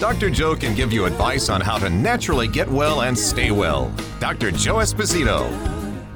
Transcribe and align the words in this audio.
Dr. 0.00 0.30
Joe 0.30 0.56
can 0.56 0.74
give 0.74 0.94
you 0.94 1.04
advice 1.04 1.50
on 1.50 1.60
how 1.60 1.76
to 1.76 1.90
naturally 1.90 2.48
get 2.48 2.66
well 2.70 3.02
and 3.02 3.16
stay 3.16 3.50
well. 3.50 3.94
Dr. 4.18 4.50
Joe 4.50 4.76
Esposito. 4.76 5.46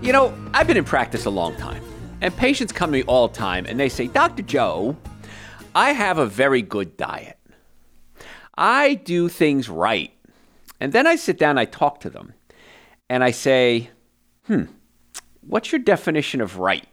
You 0.03 0.11
know, 0.11 0.35
I've 0.55 0.67
been 0.67 0.79
in 0.79 0.85
practice 0.85 1.27
a 1.27 1.31
long 1.31 1.55
time, 1.57 1.85
and 2.23 2.35
patients 2.35 2.73
come 2.73 2.91
to 2.93 2.99
me 3.01 3.05
all 3.05 3.29
the 3.29 3.35
time 3.35 3.67
and 3.67 3.79
they 3.79 3.91
say, 3.91 4.07
Dr. 4.07 4.43
Joe, 4.43 4.97
I 5.75 5.93
have 5.93 6.17
a 6.17 6.25
very 6.25 6.63
good 6.63 6.97
diet. 6.97 7.39
I 8.57 8.95
do 8.95 9.29
things 9.29 9.69
right. 9.69 10.15
And 10.81 10.95
then 10.95 11.07
I 11.07 11.17
sit 11.17 11.39
down 11.39 11.59
I 11.59 11.67
talk 11.67 12.01
to 12.01 12.11
them 12.11 12.33
and 13.11 13.23
I 13.23 13.33
say, 13.33 13.91
hmm, 14.47 14.63
what's 15.43 15.73
your 15.73 15.81
definition 15.83 16.41
of 16.41 16.59
right? 16.59 16.87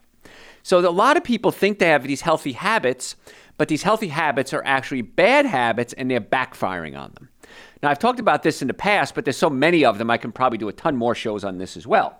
So 0.61 0.77
a 0.79 0.91
lot 0.91 1.15
of 1.15 1.23
people 1.23 1.51
think 1.51 1.79
they 1.79 1.87
have 1.87 2.03
these 2.05 2.21
healthy 2.21 2.51
habits, 2.51 3.15
but 3.61 3.67
these 3.67 3.83
healthy 3.83 4.07
habits 4.07 4.53
are 4.53 4.63
actually 4.65 5.03
bad 5.03 5.45
habits 5.45 5.93
and 5.93 6.09
they're 6.09 6.19
backfiring 6.19 6.99
on 6.99 7.11
them. 7.13 7.29
Now, 7.83 7.91
I've 7.91 7.99
talked 7.99 8.19
about 8.19 8.41
this 8.41 8.63
in 8.63 8.67
the 8.67 8.73
past, 8.73 9.13
but 9.13 9.23
there's 9.23 9.37
so 9.37 9.51
many 9.51 9.85
of 9.85 9.99
them, 9.99 10.09
I 10.09 10.17
can 10.17 10.31
probably 10.31 10.57
do 10.57 10.67
a 10.67 10.73
ton 10.73 10.95
more 10.95 11.13
shows 11.13 11.43
on 11.43 11.59
this 11.59 11.77
as 11.77 11.85
well. 11.85 12.17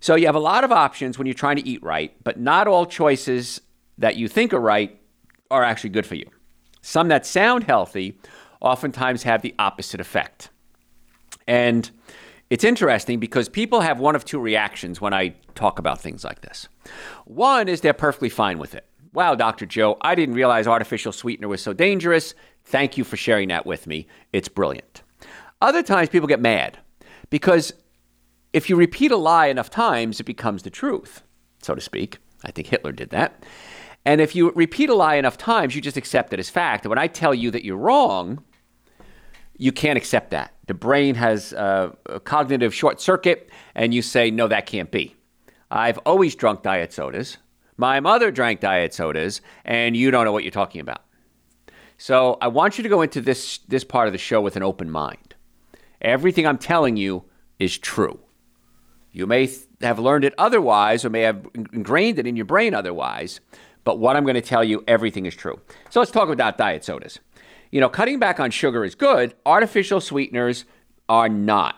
So, 0.00 0.14
you 0.14 0.24
have 0.24 0.34
a 0.34 0.40
lot 0.40 0.64
of 0.64 0.72
options 0.72 1.18
when 1.18 1.26
you're 1.26 1.34
trying 1.34 1.56
to 1.56 1.68
eat 1.68 1.82
right, 1.82 2.16
but 2.24 2.40
not 2.40 2.68
all 2.68 2.86
choices 2.86 3.60
that 3.98 4.16
you 4.16 4.28
think 4.28 4.54
are 4.54 4.60
right 4.60 4.98
are 5.50 5.62
actually 5.62 5.90
good 5.90 6.06
for 6.06 6.14
you. 6.14 6.24
Some 6.80 7.08
that 7.08 7.26
sound 7.26 7.64
healthy 7.64 8.18
oftentimes 8.62 9.24
have 9.24 9.42
the 9.42 9.54
opposite 9.58 10.00
effect. 10.00 10.48
And 11.46 11.90
it's 12.48 12.64
interesting 12.64 13.20
because 13.20 13.50
people 13.50 13.82
have 13.82 14.00
one 14.00 14.16
of 14.16 14.24
two 14.24 14.40
reactions 14.40 15.02
when 15.02 15.12
I 15.12 15.34
talk 15.54 15.78
about 15.78 16.00
things 16.00 16.24
like 16.24 16.40
this. 16.40 16.66
One 17.26 17.68
is 17.68 17.82
they're 17.82 17.92
perfectly 17.92 18.30
fine 18.30 18.58
with 18.58 18.74
it. 18.74 18.86
Wow, 19.12 19.34
Dr. 19.34 19.66
Joe, 19.66 19.98
I 20.00 20.14
didn't 20.14 20.34
realize 20.34 20.66
artificial 20.66 21.12
sweetener 21.12 21.48
was 21.48 21.62
so 21.62 21.74
dangerous. 21.74 22.34
Thank 22.64 22.96
you 22.96 23.04
for 23.04 23.16
sharing 23.16 23.48
that 23.48 23.66
with 23.66 23.86
me. 23.86 24.06
It's 24.32 24.48
brilliant. 24.48 25.02
Other 25.60 25.82
times 25.82 26.08
people 26.08 26.28
get 26.28 26.40
mad 26.40 26.78
because 27.28 27.72
if 28.52 28.70
you 28.70 28.76
repeat 28.76 29.12
a 29.12 29.16
lie 29.16 29.46
enough 29.46 29.68
times, 29.68 30.18
it 30.18 30.24
becomes 30.24 30.62
the 30.62 30.70
truth, 30.70 31.22
so 31.62 31.74
to 31.74 31.80
speak. 31.80 32.18
I 32.44 32.50
think 32.50 32.68
Hitler 32.68 32.92
did 32.92 33.10
that. 33.10 33.44
And 34.04 34.20
if 34.20 34.34
you 34.34 34.50
repeat 34.52 34.90
a 34.90 34.94
lie 34.94 35.16
enough 35.16 35.36
times, 35.36 35.74
you 35.74 35.80
just 35.80 35.96
accept 35.96 36.32
it 36.32 36.40
as 36.40 36.50
fact. 36.50 36.84
And 36.84 36.90
when 36.90 36.98
I 36.98 37.06
tell 37.06 37.34
you 37.34 37.50
that 37.52 37.64
you're 37.64 37.76
wrong, 37.76 38.42
you 39.56 39.72
can't 39.72 39.96
accept 39.96 40.30
that. 40.30 40.54
The 40.66 40.74
brain 40.74 41.14
has 41.14 41.52
a, 41.52 41.96
a 42.06 42.18
cognitive 42.18 42.74
short 42.74 43.00
circuit, 43.00 43.50
and 43.74 43.94
you 43.94 44.02
say, 44.02 44.30
no, 44.30 44.48
that 44.48 44.66
can't 44.66 44.90
be. 44.90 45.14
I've 45.70 45.98
always 45.98 46.34
drunk 46.34 46.62
diet 46.62 46.92
sodas. 46.92 47.36
My 47.76 48.00
mother 48.00 48.30
drank 48.30 48.60
diet 48.60 48.94
sodas, 48.94 49.40
and 49.64 49.96
you 49.96 50.10
don't 50.10 50.24
know 50.24 50.32
what 50.32 50.44
you're 50.44 50.50
talking 50.50 50.80
about. 50.80 51.02
So 51.96 52.36
I 52.40 52.48
want 52.48 52.78
you 52.78 52.82
to 52.82 52.88
go 52.88 53.02
into 53.02 53.20
this, 53.20 53.58
this 53.68 53.84
part 53.84 54.08
of 54.08 54.12
the 54.12 54.18
show 54.18 54.40
with 54.40 54.56
an 54.56 54.62
open 54.62 54.90
mind. 54.90 55.34
Everything 56.00 56.46
I'm 56.46 56.58
telling 56.58 56.96
you 56.96 57.24
is 57.58 57.78
true. 57.78 58.18
You 59.12 59.26
may 59.26 59.46
th- 59.46 59.60
have 59.82 59.98
learned 59.98 60.24
it 60.24 60.34
otherwise 60.36 61.04
or 61.04 61.10
may 61.10 61.20
have 61.20 61.46
ingrained 61.54 62.18
it 62.18 62.26
in 62.26 62.34
your 62.34 62.44
brain 62.44 62.74
otherwise, 62.74 63.40
but 63.84 63.98
what 63.98 64.16
I'm 64.16 64.24
going 64.24 64.34
to 64.34 64.40
tell 64.40 64.64
you, 64.64 64.82
everything 64.88 65.26
is 65.26 65.34
true. 65.34 65.60
So 65.90 66.00
let's 66.00 66.10
talk 66.10 66.28
about 66.28 66.58
diet 66.58 66.84
sodas. 66.84 67.20
You 67.70 67.80
know, 67.80 67.88
cutting 67.88 68.18
back 68.18 68.40
on 68.40 68.50
sugar 68.50 68.84
is 68.84 68.94
good, 68.94 69.34
artificial 69.46 70.00
sweeteners 70.00 70.64
are 71.08 71.28
not. 71.28 71.76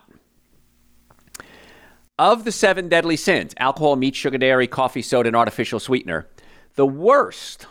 Of 2.18 2.44
the 2.44 2.52
seven 2.52 2.88
deadly 2.88 3.16
sins 3.16 3.54
alcohol, 3.56 3.96
meat, 3.96 4.14
sugar, 4.14 4.38
dairy, 4.38 4.68
coffee, 4.68 5.02
soda, 5.02 5.26
and 5.26 5.36
artificial 5.36 5.80
sweetener 5.80 6.28
the 6.76 6.86
worst 6.86 7.66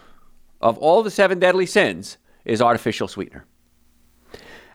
of 0.61 0.77
all 0.77 1.03
the 1.03 1.11
seven 1.11 1.39
deadly 1.39 1.65
sins 1.65 2.17
is 2.45 2.61
artificial 2.61 3.07
sweetener. 3.07 3.45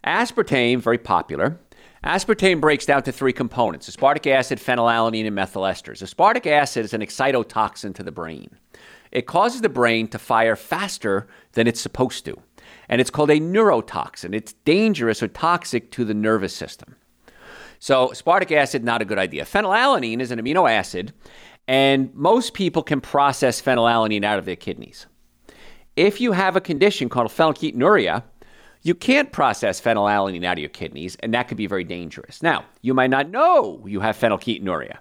Aspartame, 0.07 0.81
very 0.81 0.99
popular. 0.99 1.59
Aspartame 2.05 2.61
breaks 2.61 2.87
down 2.87 3.03
to 3.03 3.13
three 3.13 3.33
components 3.33 3.91
aspartic 3.91 4.27
acid, 4.27 4.59
phenylalanine, 4.59 5.27
and 5.27 5.35
methyl 5.35 5.63
esters. 5.63 6.03
Aspartic 6.03 6.47
acid 6.47 6.85
is 6.85 6.95
an 6.95 7.03
excitotoxin 7.03 7.95
to 7.95 8.03
the 8.03 8.13
brain. 8.13 8.51
It 9.11 9.27
causes 9.27 9.61
the 9.63 9.69
brain 9.69 10.09
to 10.09 10.19
fire 10.19 10.57
faster 10.57 11.27
than 11.53 11.67
it's 11.67 11.81
supposed 11.81 12.25
to. 12.27 12.41
And 12.89 13.01
it's 13.01 13.11
called 13.11 13.31
a 13.31 13.41
neurotoxin. 13.41 14.35
It's 14.35 14.53
dangerous 14.65 15.23
or 15.23 15.29
toxic 15.29 15.91
to 15.93 16.05
the 16.05 16.15
nervous 16.15 16.55
system. 16.55 16.97
So, 17.79 18.09
aspartic 18.09 18.51
acid, 18.53 18.85
not 18.85 19.03
a 19.03 19.05
good 19.05 19.19
idea. 19.19 19.45
Phenylalanine 19.45 20.21
is 20.21 20.31
an 20.31 20.41
amino 20.41 20.71
acid, 20.71 21.13
and 21.69 22.13
most 22.15 22.55
people 22.55 22.83
can 22.83 23.01
process 23.01 23.63
phenylalanine 23.63 24.25
out 24.25 24.39
of 24.39 24.45
their 24.45 24.57
kidneys. 24.57 25.07
If 25.97 26.21
you 26.21 26.33
have 26.33 26.57
a 26.57 26.61
condition 26.61 27.09
called 27.09 27.29
phenylketonuria, 27.31 28.23
you 28.83 28.95
can't 28.95 29.33
process 29.33 29.81
phenylalanine 29.81 30.45
out 30.45 30.55
of 30.55 30.61
your 30.61 30.69
kidneys, 30.69 31.17
and 31.17 31.35
that 31.35 31.49
could 31.49 31.57
be 31.57 31.67
very 31.67 31.85
dangerous. 31.85 32.43
Now, 32.43 32.65
you 32.83 32.95
might 32.95 33.11
not 33.11 33.31
know 33.31 33.85
you 33.87 34.01
have 34.01 34.17
phenylketonuria. 34.17 34.99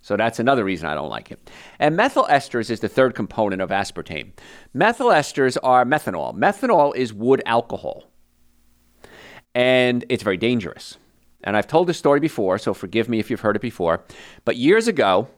So 0.00 0.18
that's 0.18 0.38
another 0.38 0.64
reason 0.64 0.86
I 0.86 0.94
don't 0.94 1.08
like 1.08 1.30
it. 1.30 1.50
And 1.78 1.96
methyl 1.96 2.26
esters 2.28 2.68
is 2.68 2.80
the 2.80 2.88
third 2.90 3.14
component 3.14 3.62
of 3.62 3.70
aspartame. 3.70 4.32
Methyl 4.74 5.08
esters 5.08 5.56
are 5.62 5.86
methanol. 5.86 6.36
Methanol 6.36 6.94
is 6.94 7.14
wood 7.14 7.42
alcohol, 7.46 8.04
and 9.54 10.04
it's 10.10 10.22
very 10.22 10.36
dangerous. 10.36 10.98
And 11.44 11.56
I've 11.56 11.66
told 11.68 11.86
this 11.86 11.98
story 11.98 12.20
before, 12.20 12.58
so 12.58 12.74
forgive 12.74 13.08
me 13.08 13.20
if 13.20 13.30
you've 13.30 13.40
heard 13.40 13.54
it 13.54 13.62
before. 13.62 14.02
But 14.44 14.56
years 14.56 14.88
ago, 14.88 15.28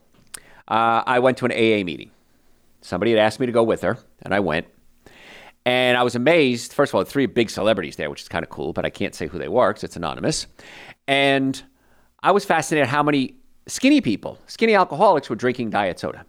uh, 0.68 1.02
I 1.04 1.18
went 1.18 1.36
to 1.38 1.44
an 1.44 1.52
AA 1.52 1.84
meeting. 1.84 2.10
Somebody 2.80 3.10
had 3.10 3.20
asked 3.20 3.40
me 3.40 3.46
to 3.46 3.52
go 3.52 3.64
with 3.64 3.82
her, 3.82 3.98
and 4.22 4.32
I 4.32 4.40
went. 4.40 4.66
And 5.64 5.98
I 5.98 6.04
was 6.04 6.14
amazed. 6.14 6.72
First 6.72 6.90
of 6.90 6.94
all, 6.94 7.04
three 7.04 7.26
big 7.26 7.50
celebrities 7.50 7.96
there, 7.96 8.08
which 8.08 8.22
is 8.22 8.28
kind 8.28 8.44
of 8.44 8.50
cool, 8.50 8.72
but 8.72 8.84
I 8.84 8.90
can't 8.90 9.14
say 9.14 9.26
who 9.26 9.38
they 9.38 9.48
were 9.48 9.70
because 9.70 9.82
it's 9.82 9.96
anonymous. 9.96 10.46
And 11.08 11.60
I 12.22 12.30
was 12.30 12.44
fascinated 12.44 12.88
how 12.88 13.02
many 13.02 13.34
skinny 13.66 14.00
people, 14.00 14.38
skinny 14.46 14.76
alcoholics, 14.76 15.28
were 15.28 15.34
drinking 15.34 15.70
diet 15.70 15.98
soda. 15.98 16.24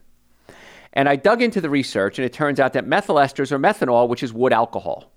And 0.94 1.08
I 1.08 1.16
dug 1.16 1.44
into 1.44 1.62
the 1.62 1.70
research, 1.70 2.18
and 2.18 2.26
it 2.26 2.34
turns 2.34 2.60
out 2.60 2.74
that 2.74 2.88
methyl 2.88 3.18
esters 3.18 3.52
are 3.52 3.60
methanol, 3.60 4.10
which 4.10 4.24
is 4.24 4.34
wood 4.34 4.54
alcohol. 4.54 5.12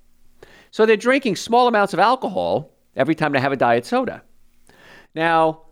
So 0.70 0.84
they're 0.84 0.98
drinking 0.98 1.36
small 1.36 1.66
amounts 1.66 1.94
of 1.94 1.98
alcohol 1.98 2.70
every 2.94 3.14
time 3.14 3.32
they 3.32 3.40
have 3.40 3.52
a 3.52 3.56
diet 3.56 3.86
soda. 3.86 4.22
Now, 5.14 5.62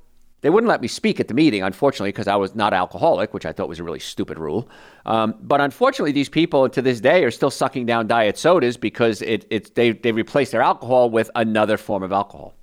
they 0.41 0.51
wouldn't 0.51 0.69
let 0.69 0.81
me 0.81 0.89
speak 0.89 1.19
at 1.19 1.27
the 1.27 1.35
meeting, 1.35 1.63
unfortunately, 1.63 2.11
because 2.11 2.29
I 2.29 2.37
was 2.37 2.55
not 2.55 2.73
alcoholic, 2.73 3.35
which 3.35 3.45
I 3.45 3.53
thought 3.53 3.69
was 3.69 3.81
a 3.81 3.85
really 3.85 3.99
stupid 3.99 4.39
rule. 4.39 4.69
Um, 5.05 5.35
but 5.41 5.61
unfortunately, 5.61 6.13
these 6.13 6.29
people 6.29 6.69
to 6.69 6.81
this 6.81 7.01
day 7.01 7.25
are 7.25 7.31
still 7.33 7.51
sucking 7.51 7.87
down 7.87 8.07
diet 8.07 8.39
sodas 8.39 8.77
because 8.77 9.21
it, 9.21 9.47
it, 9.51 9.75
they, 9.75 9.93
they 9.93 10.13
replace 10.13 10.53
their 10.53 10.63
alcohol 10.63 11.11
with 11.11 11.29
another 11.35 11.77
form 11.77 12.05
of 12.05 12.13
alcohol. 12.13 12.55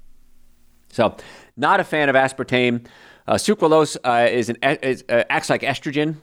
So, 0.90 1.18
not 1.58 1.82
a 1.82 1.84
fan 1.84 2.08
of 2.08 2.16
aspartame. 2.16 2.88
Uh, 3.28 3.34
sucralose 3.34 3.98
uh, 4.06 4.30
is 4.30 4.50
an, 4.50 4.58
is, 4.64 5.04
uh, 5.10 5.24
acts 5.30 5.50
like 5.50 5.62
estrogen, 5.62 6.16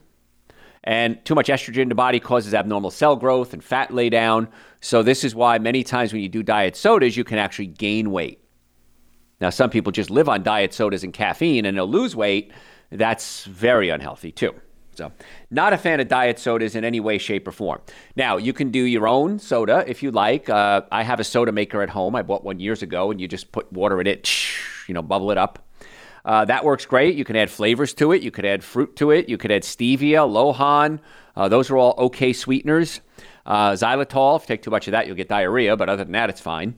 and 0.85 1.23
too 1.27 1.35
much 1.35 1.49
estrogen 1.49 1.83
in 1.83 1.89
the 1.91 1.95
body 1.95 2.19
causes 2.19 2.55
abnormal 2.55 2.91
cell 2.91 3.17
growth 3.17 3.53
and 3.53 3.63
fat 3.63 3.91
laydown. 3.91 4.49
So, 4.81 5.03
this 5.03 5.23
is 5.23 5.35
why 5.35 5.59
many 5.59 5.85
times 5.85 6.15
when 6.15 6.23
you 6.23 6.31
do 6.31 6.43
diet 6.43 6.77
sodas, 6.77 7.15
you 7.15 7.25
can 7.25 7.37
actually 7.37 7.67
gain 7.67 8.11
weight. 8.11 8.42
Now, 9.43 9.51
some 9.51 9.71
people 9.71 9.91
just 9.91 10.09
live 10.09 10.29
on 10.29 10.45
diet 10.45 10.73
sodas 10.73 11.03
and 11.03 11.13
caffeine 11.13 11.67
and 11.67 11.77
they'll 11.77 11.85
lose 11.85 12.15
weight. 12.15 12.53
That's 12.91 13.45
very 13.47 13.89
unhealthy 13.89 14.31
too. 14.31 14.55
So, 14.95 15.11
not 15.51 15.73
a 15.73 15.79
fan 15.79 15.99
of 15.99 16.07
diet 16.07 16.39
sodas 16.39 16.77
in 16.77 16.85
any 16.85 17.01
way, 17.01 17.19
shape, 17.19 17.49
or 17.49 17.51
form. 17.51 17.81
Now, 18.15 18.37
you 18.37 18.53
can 18.53 18.71
do 18.71 18.85
your 18.85 19.09
own 19.09 19.41
soda 19.41 19.85
if 19.89 20.01
you 20.01 20.13
like. 20.13 20.49
Uh, 20.49 20.83
I 20.93 21.03
have 21.03 21.19
a 21.19 21.25
soda 21.25 21.51
maker 21.51 21.83
at 21.83 21.91
home. 21.91 22.15
I 22.15 22.23
bought 22.23 22.45
one 22.45 22.61
years 22.61 22.83
ago, 22.83 23.11
and 23.11 23.21
you 23.21 23.27
just 23.27 23.51
put 23.51 23.73
water 23.73 24.01
in 24.01 24.07
it, 24.07 24.31
you 24.87 24.95
know, 24.95 25.03
bubble 25.03 25.33
it 25.33 25.39
up. 25.39 25.67
Uh, 26.25 26.45
that 26.45 26.65
works 26.65 26.87
great. 26.87 27.17
You 27.17 27.25
can 27.25 27.35
add 27.35 27.51
flavors 27.51 27.95
to 27.95 28.13
it. 28.13 28.23
You 28.23 28.31
could 28.31 28.45
add 28.45 28.63
fruit 28.63 28.95
to 28.97 29.11
it. 29.11 29.29
You 29.29 29.39
could 29.39 29.51
add 29.51 29.63
stevia, 29.63 30.29
lohan. 30.29 31.01
Uh, 31.35 31.49
those 31.49 31.69
are 31.69 31.79
all 31.79 31.95
okay 31.99 32.33
sweeteners. 32.33 33.01
Uh, 33.45 33.73
xylitol. 33.73 34.37
If 34.37 34.43
you 34.43 34.55
take 34.55 34.63
too 34.63 34.71
much 34.71 34.87
of 34.87 34.93
that, 34.93 35.09
you'll 35.09 35.17
get 35.17 35.29
diarrhea, 35.29 35.77
but 35.77 35.89
other 35.89 36.05
than 36.05 36.13
that, 36.13 36.31
it's 36.31 36.41
fine. 36.41 36.77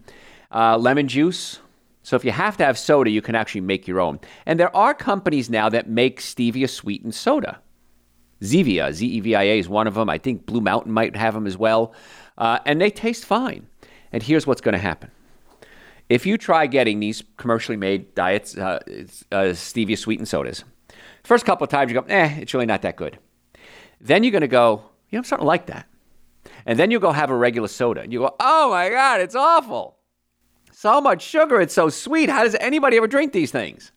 Uh, 0.51 0.79
lemon 0.79 1.09
juice. 1.09 1.59
So 2.05 2.17
if 2.17 2.25
you 2.25 2.33
have 2.33 2.57
to 2.59 2.65
have 2.65 2.79
soda, 2.79 3.11
you 3.11 3.23
can 3.23 3.35
actually 3.35 3.63
make 3.63 3.89
your 3.89 3.99
own. 3.99 4.21
And 4.45 4.61
there 4.61 4.75
are 4.77 4.95
companies 4.95 5.49
now 5.49 5.71
that 5.71 5.89
make 5.89 6.21
stevia 6.21 6.69
sweetened 6.69 7.15
soda. 7.15 7.61
Zevia, 8.43 8.93
Z 8.93 9.07
E 9.07 9.21
V 9.21 9.35
I 9.35 9.43
A, 9.43 9.59
is 9.59 9.71
one 9.71 9.87
of 9.87 9.95
them. 9.95 10.11
I 10.11 10.19
think 10.19 10.45
Blue 10.45 10.61
Mountain 10.61 10.93
might 10.93 11.17
have 11.17 11.33
them 11.33 11.47
as 11.47 11.57
well. 11.57 11.95
Uh, 12.37 12.59
and 12.67 12.79
they 12.79 12.91
taste 12.91 13.25
fine. 13.25 13.67
And 14.13 14.23
here's 14.23 14.47
what's 14.47 14.61
going 14.61 14.75
to 14.75 14.79
happen 14.79 15.11
If 16.11 16.27
you 16.27 16.37
try 16.37 16.67
getting 16.67 17.01
these 17.01 17.25
commercially 17.39 17.79
made 17.79 18.15
diets, 18.15 18.57
uh, 18.57 18.81
uh, 19.33 19.55
stevia 19.55 19.97
sweetened 19.97 20.29
sodas, 20.29 20.63
first 21.25 21.47
couple 21.47 21.65
of 21.65 21.71
times 21.71 21.91
you 21.91 21.99
go, 21.99 22.07
eh, 22.07 22.37
it's 22.41 22.53
really 22.53 22.67
not 22.67 22.83
that 22.83 22.97
good. 22.97 23.19
Then 23.99 24.23
you're 24.23 24.31
going 24.31 24.43
to 24.43 24.49
go, 24.49 24.83
you 25.09 25.17
know, 25.17 25.21
I'm 25.21 25.25
starting 25.25 25.45
to 25.45 25.49
like 25.49 25.67
that. 25.67 25.87
And 26.67 26.79
then 26.79 26.91
you 26.91 27.01
go 27.01 27.13
have 27.13 27.31
a 27.31 27.37
regular 27.37 27.69
soda 27.69 28.03
and 28.03 28.13
you 28.13 28.19
go, 28.19 28.37
oh 28.39 28.71
my 28.71 28.91
God, 28.91 29.21
it's 29.23 29.35
awful. 29.35 29.97
So 30.77 31.01
much 31.01 31.23
sugar, 31.23 31.61
it's 31.61 31.73
so 31.73 31.89
sweet. 31.89 32.29
How 32.29 32.43
does 32.43 32.57
anybody 32.57 32.97
ever 32.97 33.07
drink 33.07 33.33
these 33.33 33.53
things? 33.53 33.93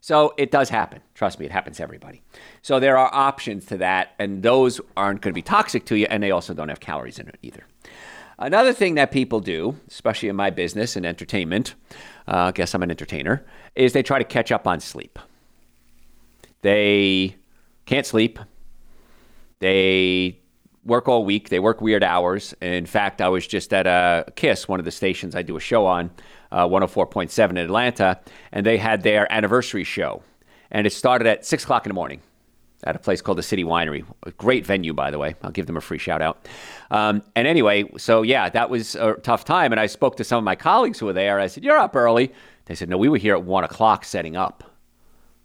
So 0.00 0.34
it 0.36 0.50
does 0.50 0.68
happen. 0.68 1.00
Trust 1.14 1.40
me, 1.40 1.46
it 1.46 1.50
happens 1.50 1.78
to 1.78 1.82
everybody. 1.82 2.22
So 2.62 2.78
there 2.78 2.98
are 2.98 3.12
options 3.12 3.64
to 3.66 3.78
that, 3.78 4.10
and 4.18 4.42
those 4.42 4.78
aren't 4.96 5.22
going 5.22 5.32
to 5.32 5.34
be 5.34 5.42
toxic 5.42 5.86
to 5.86 5.96
you, 5.96 6.06
and 6.10 6.22
they 6.22 6.30
also 6.30 6.52
don't 6.52 6.68
have 6.68 6.80
calories 6.80 7.18
in 7.18 7.28
it 7.28 7.38
either. 7.42 7.64
Another 8.38 8.72
thing 8.72 8.94
that 8.94 9.10
people 9.10 9.40
do, 9.40 9.80
especially 9.88 10.28
in 10.28 10.36
my 10.36 10.50
business 10.50 10.96
and 10.96 11.04
entertainment, 11.04 11.74
uh, 12.28 12.36
I 12.36 12.52
guess 12.52 12.74
I'm 12.74 12.82
an 12.82 12.90
entertainer, 12.90 13.44
is 13.74 13.94
they 13.94 14.02
try 14.02 14.18
to 14.18 14.24
catch 14.24 14.52
up 14.52 14.66
on 14.66 14.80
sleep. 14.80 15.18
They 16.60 17.36
can't 17.86 18.06
sleep. 18.06 18.38
They 19.60 20.38
work 20.88 21.06
all 21.06 21.24
week. 21.24 21.50
They 21.50 21.60
work 21.60 21.80
weird 21.80 22.02
hours. 22.02 22.54
In 22.60 22.86
fact, 22.86 23.20
I 23.20 23.28
was 23.28 23.46
just 23.46 23.72
at 23.72 23.86
a 23.86 24.24
KISS, 24.34 24.66
one 24.66 24.80
of 24.80 24.84
the 24.84 24.90
stations 24.90 25.36
I 25.36 25.42
do 25.42 25.56
a 25.56 25.60
show 25.60 25.86
on, 25.86 26.10
uh, 26.50 26.66
104.7 26.66 27.50
in 27.50 27.56
Atlanta, 27.58 28.18
and 28.50 28.66
they 28.66 28.78
had 28.78 29.02
their 29.02 29.30
anniversary 29.32 29.84
show. 29.84 30.22
And 30.70 30.86
it 30.86 30.90
started 30.90 31.26
at 31.26 31.46
6 31.46 31.62
o'clock 31.64 31.86
in 31.86 31.90
the 31.90 31.94
morning 31.94 32.20
at 32.84 32.96
a 32.96 32.98
place 32.98 33.20
called 33.20 33.38
the 33.38 33.42
City 33.42 33.64
Winery. 33.64 34.04
A 34.24 34.30
great 34.32 34.64
venue, 34.64 34.94
by 34.94 35.10
the 35.10 35.18
way. 35.18 35.34
I'll 35.42 35.50
give 35.50 35.66
them 35.66 35.76
a 35.76 35.80
free 35.80 35.98
shout 35.98 36.22
out. 36.22 36.48
Um, 36.90 37.22
and 37.36 37.46
anyway, 37.46 37.84
so 37.96 38.22
yeah, 38.22 38.48
that 38.48 38.70
was 38.70 38.94
a 38.94 39.14
tough 39.22 39.44
time. 39.44 39.72
And 39.72 39.80
I 39.80 39.86
spoke 39.86 40.16
to 40.16 40.24
some 40.24 40.38
of 40.38 40.44
my 40.44 40.56
colleagues 40.56 40.98
who 40.98 41.06
were 41.06 41.12
there. 41.12 41.38
I 41.38 41.48
said, 41.48 41.64
You're 41.64 41.78
up 41.78 41.96
early. 41.96 42.32
They 42.66 42.74
said, 42.74 42.88
No, 42.88 42.96
we 42.96 43.08
were 43.08 43.18
here 43.18 43.34
at 43.34 43.44
1 43.44 43.64
o'clock 43.64 44.04
setting 44.04 44.36
up. 44.36 44.64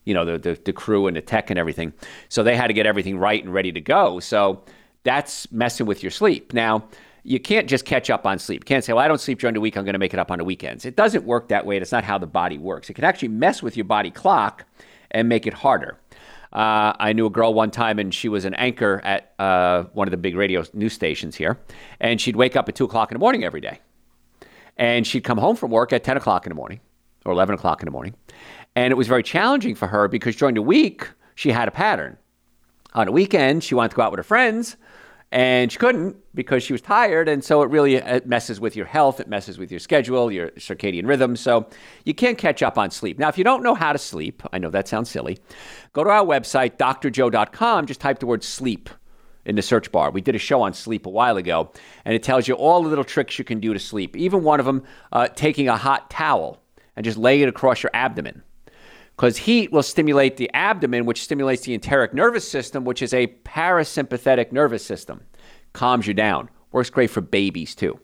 You 0.06 0.14
know, 0.14 0.26
the, 0.26 0.38
the, 0.38 0.60
the 0.66 0.74
crew 0.74 1.08
and 1.08 1.16
the 1.16 1.22
tech 1.22 1.50
and 1.50 1.58
everything. 1.58 1.94
So 2.28 2.44
they 2.44 2.56
had 2.56 2.68
to 2.68 2.74
get 2.74 2.86
everything 2.86 3.18
right 3.18 3.44
and 3.44 3.54
ready 3.54 3.72
to 3.72 3.82
go. 3.82 4.20
So 4.20 4.64
that's 5.04 5.52
messing 5.52 5.86
with 5.86 6.04
your 6.04 6.12
sleep. 6.12 6.54
Now, 6.54 6.88
you 7.24 7.40
can't 7.40 7.70
just 7.70 7.86
catch 7.86 8.10
up 8.10 8.26
on 8.26 8.38
sleep. 8.38 8.64
You 8.64 8.66
can't 8.66 8.84
say, 8.84 8.94
well, 8.94 9.04
I 9.04 9.08
don't 9.08 9.20
sleep 9.20 9.40
during 9.40 9.54
the 9.54 9.62
week, 9.62 9.78
I'm 9.78 9.86
going 9.86 9.94
to 9.94 10.00
make 10.00 10.14
it 10.14 10.20
up 10.20 10.32
on 10.32 10.40
the 10.40 10.44
weekends. 10.44 10.86
It 10.86 10.96
doesn't 10.96 11.24
work 11.24 11.48
that 11.50 11.66
way. 11.66 11.80
That's 11.80 11.92
not 11.92 12.04
how 12.04 12.18
the 12.18 12.28
body 12.28 12.58
works. 12.58 12.90
It 12.90 12.94
can 12.94 13.04
actually 13.04 13.30
mess 13.30 13.64
with 13.64 13.78
your 13.78 13.86
body 13.86 14.12
clock 14.12 14.66
and 15.12 15.30
make 15.30 15.48
it 15.48 15.54
harder. 15.54 16.00
Uh, 16.52 16.94
I 17.00 17.14
knew 17.14 17.26
a 17.26 17.32
girl 17.32 17.54
one 17.54 17.72
time, 17.72 17.98
and 17.98 18.14
she 18.14 18.30
was 18.30 18.46
an 18.46 18.54
anchor 18.56 19.02
at 19.04 19.34
uh, 19.40 19.84
one 19.94 20.08
of 20.08 20.12
the 20.12 20.18
big 20.18 20.36
radio 20.36 20.64
news 20.74 20.94
stations 20.94 21.36
here, 21.36 21.58
and 22.00 22.22
she'd 22.22 22.36
wake 22.36 22.56
up 22.56 22.70
at 22.70 22.76
2 22.76 22.86
o'clock 22.86 23.12
in 23.12 23.16
the 23.16 23.20
morning 23.20 23.44
every 23.44 23.62
day. 23.62 23.80
And 24.78 25.06
she'd 25.08 25.24
come 25.24 25.38
home 25.38 25.56
from 25.56 25.72
work 25.72 25.94
at 25.94 26.04
10 26.04 26.18
o'clock 26.18 26.46
in 26.46 26.52
the 26.52 26.56
morning 26.56 26.80
or 27.26 27.32
11 27.32 27.56
o'clock 27.56 27.82
in 27.82 27.86
the 27.86 27.92
morning. 27.92 28.16
And 28.76 28.92
it 28.92 28.96
was 28.96 29.08
very 29.08 29.24
challenging 29.24 29.76
for 29.76 29.88
her 29.88 30.08
because 30.08 30.36
during 30.36 30.56
the 30.56 30.62
week, 30.62 31.10
she 31.36 31.52
had 31.52 31.68
a 31.68 31.72
pattern. 31.72 32.18
On 32.94 33.06
the 33.06 33.12
weekend, 33.12 33.64
she 33.64 33.76
wanted 33.76 33.90
to 33.90 33.96
go 33.96 34.04
out 34.04 34.12
with 34.12 34.20
her 34.20 34.24
friends, 34.24 34.78
and 35.34 35.72
she 35.72 35.80
couldn't 35.80 36.16
because 36.36 36.62
she 36.62 36.74
was 36.74 36.82
tired 36.82 37.28
and 37.28 37.44
so 37.44 37.64
it 37.64 37.70
really 37.72 37.96
it 37.96 38.28
messes 38.28 38.60
with 38.60 38.76
your 38.76 38.86
health 38.86 39.20
it 39.20 39.28
messes 39.28 39.58
with 39.58 39.72
your 39.72 39.80
schedule 39.80 40.32
your 40.32 40.50
circadian 40.52 41.08
rhythm 41.08 41.36
so 41.36 41.68
you 42.06 42.14
can't 42.14 42.38
catch 42.38 42.62
up 42.62 42.78
on 42.78 42.92
sleep. 42.92 43.18
Now 43.18 43.30
if 43.30 43.38
you 43.38 43.44
don't 43.44 43.64
know 43.64 43.74
how 43.74 43.92
to 43.92 43.98
sleep 43.98 44.44
i 44.54 44.60
know 44.60 44.70
that 44.70 44.88
sounds 44.88 45.10
silly 45.10 45.40
go 45.92 46.04
to 46.04 46.10
our 46.12 46.24
website 46.24 46.78
drjoe.com 46.78 47.88
just 47.88 48.00
type 48.00 48.20
the 48.20 48.28
word 48.28 48.44
sleep 48.44 48.90
in 49.46 49.58
the 49.58 49.62
search 49.62 49.92
bar. 49.92 50.10
We 50.12 50.22
did 50.22 50.36
a 50.36 50.40
show 50.40 50.62
on 50.62 50.74
sleep 50.74 51.06
a 51.06 51.10
while 51.10 51.36
ago 51.36 51.72
and 52.06 52.14
it 52.14 52.22
tells 52.22 52.48
you 52.48 52.54
all 52.54 52.84
the 52.84 52.90
little 52.90 53.04
tricks 53.04 53.40
you 53.40 53.44
can 53.44 53.60
do 53.60 53.74
to 53.74 53.80
sleep 53.80 54.16
even 54.16 54.44
one 54.44 54.60
of 54.60 54.68
them 54.68 54.84
uh, 55.12 55.30
taking 55.30 55.68
a 55.68 55.78
hot 55.78 56.12
towel 56.12 56.62
and 56.96 57.04
just 57.04 57.18
laying 57.18 57.42
it 57.42 57.50
across 57.50 57.82
your 57.82 57.90
abdomen 57.96 58.44
because 59.16 59.38
heat 59.38 59.72
will 59.72 59.84
stimulate 59.84 60.38
the 60.38 60.50
abdomen, 60.54 61.06
which 61.06 61.24
stimulates 61.24 61.64
the 61.64 61.74
enteric 61.74 62.14
nervous 62.14 62.48
system, 62.48 62.84
which 62.84 63.02
is 63.02 63.14
a 63.14 63.28
parasympathetic 63.46 64.52
nervous 64.52 64.86
system. 64.86 65.22
Calms 65.74 66.08
you 66.08 66.14
down. 66.14 66.50
Works 66.72 66.90
great 66.90 67.10
for 67.10 67.22
babies 67.22 67.76
too. 67.76 68.00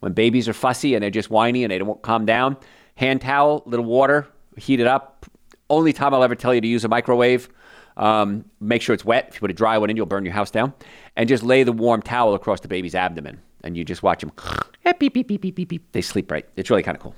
When 0.00 0.12
babies 0.12 0.48
are 0.48 0.52
fussy 0.52 0.94
and 0.94 1.02
they're 1.02 1.10
just 1.10 1.30
whiny 1.30 1.64
and 1.64 1.70
they 1.70 1.78
don't 1.78 2.02
calm 2.02 2.26
down, 2.26 2.56
hand 2.96 3.22
towel, 3.22 3.62
little 3.66 3.86
water, 3.86 4.28
heat 4.56 4.80
it 4.80 4.86
up. 4.86 5.26
Only 5.70 5.92
time 5.92 6.14
I'll 6.14 6.22
ever 6.22 6.34
tell 6.34 6.54
you 6.54 6.60
to 6.60 6.68
use 6.68 6.84
a 6.84 6.88
microwave. 6.88 7.48
Um, 7.96 8.44
make 8.60 8.82
sure 8.82 8.94
it's 8.94 9.04
wet. 9.04 9.28
If 9.28 9.34
you 9.34 9.40
put 9.40 9.50
a 9.50 9.54
dry 9.54 9.78
one 9.78 9.88
in, 9.88 9.96
you'll 9.96 10.06
burn 10.06 10.24
your 10.24 10.34
house 10.34 10.50
down. 10.50 10.74
And 11.16 11.28
just 11.28 11.42
lay 11.42 11.62
the 11.62 11.72
warm 11.72 12.02
towel 12.02 12.34
across 12.34 12.60
the 12.60 12.68
baby's 12.68 12.94
abdomen. 12.94 13.40
And 13.64 13.76
you 13.76 13.84
just 13.84 14.02
watch 14.02 14.20
them. 14.20 14.32
beep, 14.98 15.14
beep, 15.14 15.26
beep, 15.26 15.40
beep, 15.40 15.54
beep, 15.54 15.68
beep. 15.68 15.92
They 15.92 16.02
sleep 16.02 16.30
right. 16.30 16.46
It's 16.56 16.68
really 16.68 16.82
kind 16.82 16.96
of 16.96 17.02
cool. 17.02 17.14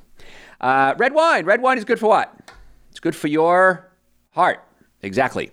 Uh, 0.60 0.94
red 0.96 1.12
wine. 1.12 1.44
Red 1.44 1.60
wine 1.60 1.78
is 1.78 1.84
good 1.84 1.98
for 1.98 2.08
what? 2.08 2.47
It's 2.90 3.00
good 3.00 3.16
for 3.16 3.28
your 3.28 3.90
heart. 4.30 4.64
Exactly. 5.02 5.50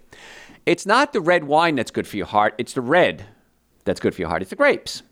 It's 0.66 0.86
not 0.86 1.14
the 1.14 1.22
red 1.22 1.44
wine 1.44 1.76
that's 1.76 1.92
good 1.92 2.08
for 2.08 2.18
your 2.18 2.26
heart, 2.26 2.56
it's 2.58 2.74
the 2.74 2.82
red 2.82 3.26
that's 3.84 4.00
good 4.00 4.16
for 4.16 4.22
your 4.22 4.30
heart. 4.30 4.42
It's 4.42 4.50
the 4.50 4.56
grapes. 4.56 5.04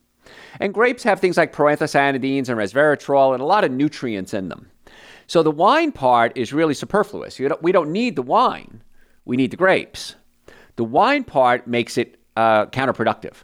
And 0.60 0.74
grapes 0.74 1.04
have 1.04 1.20
things 1.20 1.38
like 1.38 1.54
proanthocyanidins 1.54 2.50
and 2.50 2.58
resveratrol 2.58 3.34
and 3.34 3.42
a 3.42 3.46
lot 3.46 3.64
of 3.64 3.72
nutrients 3.72 4.34
in 4.34 4.50
them. 4.50 4.70
So 5.28 5.44
the 5.44 5.52
wine 5.52 5.92
part 5.92 6.36
is 6.36 6.54
really 6.54 6.74
superfluous. 6.74 7.38
Don't, 7.38 7.62
we 7.62 7.72
don't 7.72 7.92
need 7.92 8.16
the 8.16 8.22
wine, 8.22 8.84
we 9.26 9.38
need 9.38 9.52
the 9.52 9.58
grapes. 9.58 10.16
The 10.76 10.84
wine 10.84 11.24
part 11.24 11.68
makes 11.68 11.98
it 11.98 12.18
uh, 12.36 12.66
counterproductive. 12.68 13.36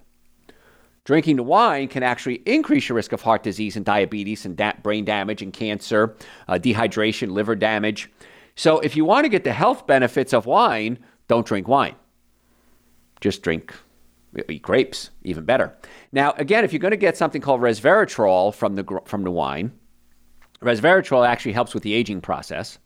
Drinking 1.05 1.37
the 1.37 1.43
wine 1.43 1.87
can 1.87 2.03
actually 2.03 2.41
increase 2.45 2.89
your 2.89 2.95
risk 2.95 3.13
of 3.13 3.21
heart 3.21 3.43
disease 3.43 3.75
and 3.75 3.85
diabetes 3.85 4.45
and 4.45 4.55
da- 4.57 4.73
brain 4.83 5.05
damage 5.05 5.41
and 5.41 5.53
cancer, 5.53 6.15
uh, 6.47 6.53
dehydration, 6.53 7.31
liver 7.31 7.55
damage. 7.55 8.11
So 8.59 8.79
if 8.79 8.97
you 8.97 9.05
want 9.05 9.23
to 9.23 9.29
get 9.29 9.45
the 9.45 9.53
health 9.53 9.87
benefits 9.87 10.33
of 10.33 10.45
wine, 10.45 10.99
don't 11.29 11.45
drink 11.45 11.69
wine. 11.69 11.95
Just 13.21 13.41
drink 13.41 13.73
uh, 14.37 14.41
eat 14.49 14.61
grapes, 14.63 15.11
even 15.23 15.45
better. 15.45 15.77
Now, 16.11 16.33
again, 16.33 16.65
if 16.65 16.73
you're 16.73 16.81
going 16.81 16.91
to 16.91 16.97
get 16.97 17.15
something 17.15 17.41
called 17.41 17.61
resveratrol 17.61 18.53
from 18.53 18.75
the 18.75 18.83
from 19.05 19.23
the 19.23 19.31
wine, 19.31 19.71
resveratrol 20.61 21.25
actually 21.25 21.53
helps 21.53 21.73
with 21.73 21.83
the 21.83 21.93
aging 21.93 22.19
process. 22.19 22.79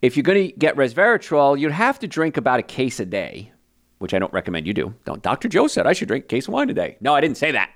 If 0.00 0.16
you're 0.16 0.24
going 0.24 0.48
to 0.48 0.56
get 0.56 0.74
resveratrol, 0.74 1.60
you'd 1.60 1.72
have 1.72 1.98
to 1.98 2.08
drink 2.08 2.38
about 2.38 2.60
a 2.60 2.62
case 2.62 2.98
a 2.98 3.04
day, 3.04 3.52
which 3.98 4.14
I 4.14 4.18
don't 4.18 4.32
recommend 4.32 4.66
you 4.66 4.72
do. 4.72 4.94
Don't. 5.04 5.22
Dr. 5.22 5.50
Joe 5.50 5.66
said 5.66 5.86
I 5.86 5.92
should 5.92 6.08
drink 6.08 6.24
a 6.24 6.28
case 6.28 6.48
of 6.48 6.54
wine 6.54 6.70
a 6.70 6.74
day. 6.74 6.96
No, 7.02 7.14
I 7.14 7.20
didn't 7.20 7.36
say 7.36 7.52
that. 7.52 7.72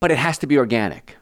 But 0.00 0.10
it 0.10 0.18
has 0.18 0.36
to 0.36 0.46
be 0.46 0.58
organic 0.58 1.16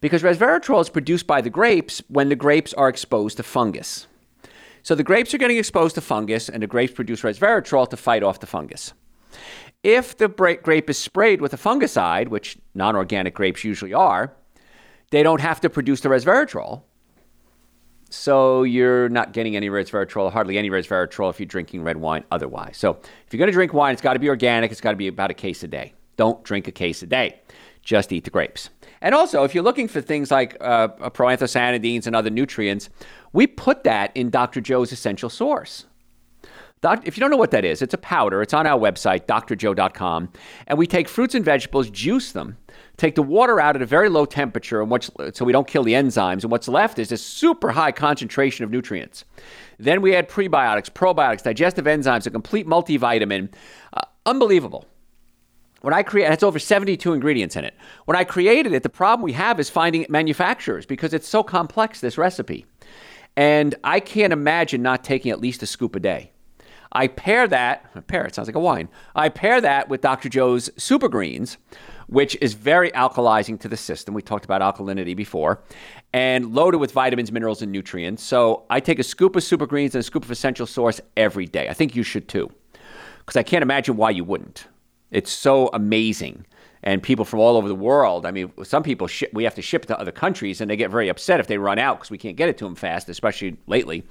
because 0.00 0.22
resveratrol 0.22 0.80
is 0.80 0.88
produced 0.88 1.26
by 1.26 1.40
the 1.40 1.50
grapes 1.50 2.02
when 2.08 2.28
the 2.28 2.36
grapes 2.36 2.72
are 2.74 2.88
exposed 2.88 3.36
to 3.38 3.42
fungus. 3.42 4.06
So 4.82 4.94
the 4.94 5.02
grapes 5.02 5.34
are 5.34 5.38
getting 5.38 5.56
exposed 5.56 5.96
to 5.96 6.00
fungus, 6.00 6.48
and 6.48 6.62
the 6.62 6.66
grapes 6.66 6.92
produce 6.92 7.22
resveratrol 7.22 7.88
to 7.90 7.96
fight 7.96 8.22
off 8.22 8.40
the 8.40 8.46
fungus. 8.46 8.92
If 9.82 10.16
the 10.16 10.28
grape 10.28 10.90
is 10.90 10.98
sprayed 10.98 11.40
with 11.40 11.52
a 11.52 11.56
fungicide, 11.56 12.28
which 12.28 12.58
non 12.74 12.96
organic 12.96 13.34
grapes 13.34 13.64
usually 13.64 13.92
are, 13.92 14.32
they 15.10 15.22
don't 15.22 15.40
have 15.40 15.60
to 15.62 15.70
produce 15.70 16.00
the 16.00 16.08
resveratrol. 16.08 16.82
So 18.10 18.62
you're 18.62 19.08
not 19.08 19.32
getting 19.32 19.56
any 19.56 19.68
resveratrol, 19.68 20.32
hardly 20.32 20.58
any 20.58 20.70
resveratrol 20.70 21.30
if 21.30 21.40
you're 21.40 21.46
drinking 21.46 21.82
red 21.82 21.96
wine 21.96 22.24
otherwise. 22.30 22.76
So 22.76 22.98
if 23.26 23.32
you're 23.32 23.38
going 23.38 23.48
to 23.48 23.52
drink 23.52 23.72
wine, 23.72 23.92
it's 23.92 24.02
got 24.02 24.12
to 24.12 24.20
be 24.20 24.28
organic. 24.28 24.70
It's 24.70 24.80
got 24.80 24.92
to 24.92 24.96
be 24.96 25.08
about 25.08 25.30
a 25.30 25.34
case 25.34 25.62
a 25.62 25.68
day. 25.68 25.94
Don't 26.16 26.42
drink 26.44 26.68
a 26.68 26.72
case 26.72 27.02
a 27.02 27.06
day. 27.06 27.40
Just 27.82 28.12
eat 28.12 28.24
the 28.24 28.30
grapes. 28.30 28.70
And 29.00 29.14
also, 29.14 29.44
if 29.44 29.54
you're 29.54 29.64
looking 29.64 29.88
for 29.88 30.00
things 30.00 30.30
like 30.30 30.56
uh, 30.60 30.88
proanthocyanidins 31.10 32.06
and 32.06 32.16
other 32.16 32.30
nutrients, 32.30 32.88
we 33.32 33.46
put 33.46 33.84
that 33.84 34.10
in 34.14 34.30
Dr. 34.30 34.60
Joe's 34.60 34.92
Essential 34.92 35.28
Source. 35.28 35.86
Doc, 36.82 37.02
if 37.04 37.16
you 37.16 37.20
don't 37.20 37.30
know 37.30 37.38
what 37.38 37.50
that 37.52 37.64
is, 37.64 37.80
it's 37.80 37.94
a 37.94 37.98
powder. 37.98 38.42
It's 38.42 38.52
on 38.52 38.66
our 38.66 38.78
website, 38.78 39.26
drjoe.com. 39.26 40.30
And 40.66 40.78
we 40.78 40.86
take 40.86 41.08
fruits 41.08 41.34
and 41.34 41.44
vegetables, 41.44 41.88
juice 41.90 42.32
them, 42.32 42.58
take 42.98 43.14
the 43.14 43.22
water 43.22 43.58
out 43.58 43.76
at 43.76 43.82
a 43.82 43.86
very 43.86 44.08
low 44.10 44.26
temperature, 44.26 44.82
and 44.82 45.34
so 45.34 45.44
we 45.44 45.52
don't 45.52 45.66
kill 45.66 45.82
the 45.82 45.94
enzymes. 45.94 46.42
And 46.42 46.50
what's 46.50 46.68
left 46.68 46.98
is 46.98 47.08
this 47.08 47.24
super 47.24 47.70
high 47.70 47.92
concentration 47.92 48.64
of 48.64 48.70
nutrients. 48.70 49.24
Then 49.78 50.02
we 50.02 50.14
add 50.14 50.28
prebiotics, 50.28 50.90
probiotics, 50.90 51.42
digestive 51.42 51.86
enzymes, 51.86 52.26
a 52.26 52.30
complete 52.30 52.66
multivitamin. 52.66 53.48
Uh, 53.92 54.02
unbelievable. 54.26 54.84
When 55.86 55.94
I 55.94 56.02
create, 56.02 56.32
it's 56.32 56.42
over 56.42 56.58
72 56.58 57.12
ingredients 57.12 57.54
in 57.54 57.64
it. 57.64 57.72
When 58.06 58.16
I 58.16 58.24
created 58.24 58.72
it, 58.72 58.82
the 58.82 58.88
problem 58.88 59.22
we 59.22 59.34
have 59.34 59.60
is 59.60 59.70
finding 59.70 60.04
manufacturers 60.08 60.84
because 60.84 61.14
it's 61.14 61.28
so 61.28 61.44
complex, 61.44 62.00
this 62.00 62.18
recipe. 62.18 62.66
And 63.36 63.72
I 63.84 64.00
can't 64.00 64.32
imagine 64.32 64.82
not 64.82 65.04
taking 65.04 65.30
at 65.30 65.40
least 65.40 65.62
a 65.62 65.66
scoop 65.66 65.94
a 65.94 66.00
day. 66.00 66.32
I 66.90 67.06
pair 67.06 67.46
that, 67.46 68.08
pair, 68.08 68.24
it 68.24 68.34
sounds 68.34 68.48
like 68.48 68.56
a 68.56 68.60
wine. 68.60 68.88
I 69.14 69.28
pair 69.28 69.60
that 69.60 69.88
with 69.88 70.00
Dr. 70.00 70.28
Joe's 70.28 70.70
Super 70.76 71.06
Greens, 71.06 71.56
which 72.08 72.36
is 72.40 72.54
very 72.54 72.90
alkalizing 72.90 73.60
to 73.60 73.68
the 73.68 73.76
system. 73.76 74.12
We 74.12 74.22
talked 74.22 74.44
about 74.44 74.62
alkalinity 74.62 75.14
before, 75.14 75.62
and 76.12 76.52
loaded 76.52 76.78
with 76.78 76.90
vitamins, 76.90 77.30
minerals, 77.30 77.62
and 77.62 77.70
nutrients. 77.70 78.24
So 78.24 78.64
I 78.70 78.80
take 78.80 78.98
a 78.98 79.04
scoop 79.04 79.36
of 79.36 79.44
Super 79.44 79.66
Greens 79.66 79.94
and 79.94 80.00
a 80.00 80.02
scoop 80.02 80.24
of 80.24 80.32
Essential 80.32 80.66
Source 80.66 81.00
every 81.16 81.46
day. 81.46 81.68
I 81.68 81.74
think 81.74 81.94
you 81.94 82.02
should 82.02 82.26
too, 82.26 82.50
because 83.20 83.36
I 83.36 83.44
can't 83.44 83.62
imagine 83.62 83.96
why 83.96 84.10
you 84.10 84.24
wouldn't. 84.24 84.66
It's 85.10 85.30
so 85.30 85.68
amazing. 85.72 86.44
and 86.86 87.02
people 87.02 87.24
from 87.24 87.40
all 87.40 87.56
over 87.56 87.66
the 87.66 87.74
world. 87.74 88.24
I 88.24 88.30
mean, 88.30 88.52
some 88.62 88.84
people 88.84 89.08
ship, 89.08 89.30
we 89.34 89.42
have 89.42 89.56
to 89.56 89.62
ship 89.62 89.86
to 89.86 89.98
other 89.98 90.12
countries, 90.12 90.60
and 90.60 90.70
they 90.70 90.76
get 90.76 90.88
very 90.88 91.08
upset 91.08 91.40
if 91.40 91.48
they 91.48 91.58
run 91.58 91.80
out 91.80 91.98
because 91.98 92.12
we 92.12 92.16
can't 92.16 92.36
get 92.36 92.48
it 92.48 92.56
to 92.58 92.64
them 92.64 92.76
fast, 92.76 93.08
especially 93.08 93.56
lately. 93.66 94.04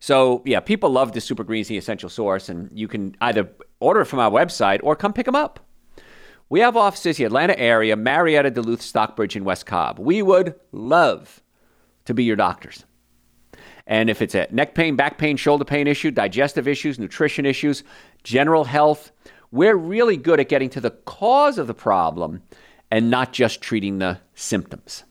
So 0.00 0.42
yeah, 0.46 0.60
people 0.60 0.88
love 0.88 1.12
the 1.12 1.20
Super 1.20 1.44
Greens, 1.44 1.68
the 1.68 1.76
essential 1.76 2.08
source, 2.08 2.48
and 2.48 2.70
you 2.72 2.88
can 2.88 3.14
either 3.20 3.50
order 3.78 4.00
it 4.00 4.06
from 4.06 4.20
our 4.20 4.30
website 4.30 4.80
or 4.82 4.96
come 4.96 5.12
pick 5.12 5.26
them 5.26 5.36
up. 5.36 5.60
We 6.48 6.60
have 6.60 6.78
offices 6.78 7.18
in 7.18 7.24
the 7.24 7.26
Atlanta 7.26 7.58
area, 7.58 7.94
Marietta, 7.94 8.50
Duluth, 8.50 8.80
Stockbridge, 8.80 9.36
and 9.36 9.44
West 9.44 9.66
Cobb. 9.66 9.98
We 9.98 10.22
would 10.22 10.54
love 10.72 11.42
to 12.06 12.14
be 12.14 12.24
your 12.24 12.36
doctors. 12.36 12.84
And 13.86 14.08
if 14.08 14.22
it's 14.22 14.34
a 14.34 14.46
neck 14.50 14.74
pain, 14.74 14.96
back 14.96 15.18
pain, 15.18 15.36
shoulder 15.36 15.64
pain 15.66 15.86
issue, 15.86 16.10
digestive 16.10 16.66
issues, 16.66 16.98
nutrition 16.98 17.44
issues, 17.44 17.84
general 18.22 18.64
health, 18.64 19.12
we're 19.54 19.76
really 19.76 20.16
good 20.16 20.40
at 20.40 20.48
getting 20.48 20.68
to 20.68 20.80
the 20.80 20.90
cause 20.90 21.58
of 21.58 21.68
the 21.68 21.74
problem 21.74 22.42
and 22.90 23.08
not 23.08 23.32
just 23.32 23.60
treating 23.60 23.98
the 23.98 24.18
symptoms. 24.34 25.04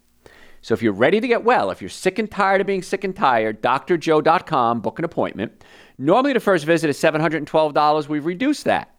So 0.61 0.73
if 0.73 0.81
you're 0.81 0.91
ready 0.91 1.21
to 1.21 1.27
get 1.29 1.45
well, 1.45 1.71
if 1.71 1.81
you're 1.81 1.89
sick 1.89 2.19
and 2.19 2.29
tired 2.29 2.59
of 2.59 2.67
being 2.67 2.81
sick 2.81 3.05
and 3.05 3.15
tired, 3.15 3.61
drjoe.com, 3.63 4.81
book 4.81 4.99
an 4.99 5.05
appointment. 5.05 5.63
Normally 5.97 6.33
the 6.33 6.41
first 6.41 6.65
visit 6.65 6.89
is 6.89 6.97
$712. 6.97 8.07
We've 8.09 8.25
reduced 8.25 8.65
that 8.65 8.93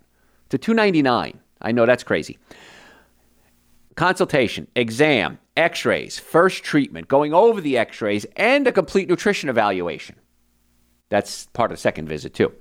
to 0.49 0.57
299. 0.57 1.39
I 1.61 1.73
know 1.73 1.85
that's 1.85 2.05
crazy. 2.05 2.39
Consultation, 3.97 4.67
exam, 4.75 5.39
x 5.59 5.85
rays, 5.85 6.19
first 6.19 6.65
treatment, 6.65 7.07
going 7.07 7.35
over 7.35 7.61
the 7.61 7.77
x 7.77 8.01
rays, 8.01 8.25
and 8.37 8.67
a 8.67 8.73
complete 8.73 9.11
nutrition 9.11 9.51
evaluation. 9.51 10.17
That's 11.11 11.47
part 11.49 11.71
of 11.71 11.77
the 11.77 11.83
second 11.83 12.09
visit, 12.09 12.33
too, 12.33 12.53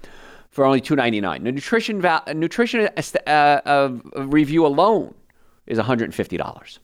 for 0.54 0.66
only 0.66 0.80
299. 0.80 1.44
The 1.44 1.52
nutrition, 1.52 2.00
val- 2.00 2.24
nutrition 2.36 2.88
uh, 3.26 3.30
uh, 3.30 3.90
review 4.16 4.68
alone 4.68 5.16
is 5.66 5.80
$150. 5.80 6.80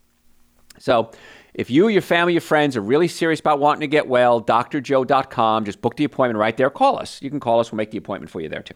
So, 0.80 1.12
if 1.54 1.70
you, 1.70 1.88
your 1.88 2.02
family, 2.02 2.34
your 2.34 2.42
friends 2.42 2.76
are 2.76 2.82
really 2.82 3.08
serious 3.08 3.40
about 3.40 3.60
wanting 3.60 3.82
to 3.82 3.88
get 3.88 4.08
well, 4.08 4.42
drjoe.com, 4.42 5.66
just 5.66 5.82
book 5.82 5.98
the 5.98 6.04
appointment 6.04 6.40
right 6.40 6.56
there. 6.58 6.70
Call 6.70 6.98
us. 6.98 7.22
You 7.22 7.30
can 7.30 7.40
call 7.40 7.60
us. 7.60 7.72
We'll 7.72 7.78
make 7.78 7.92
the 7.92 7.98
appointment 7.98 8.32
for 8.32 8.42
you 8.42 8.50
there 8.50 8.64
too. 8.64 8.76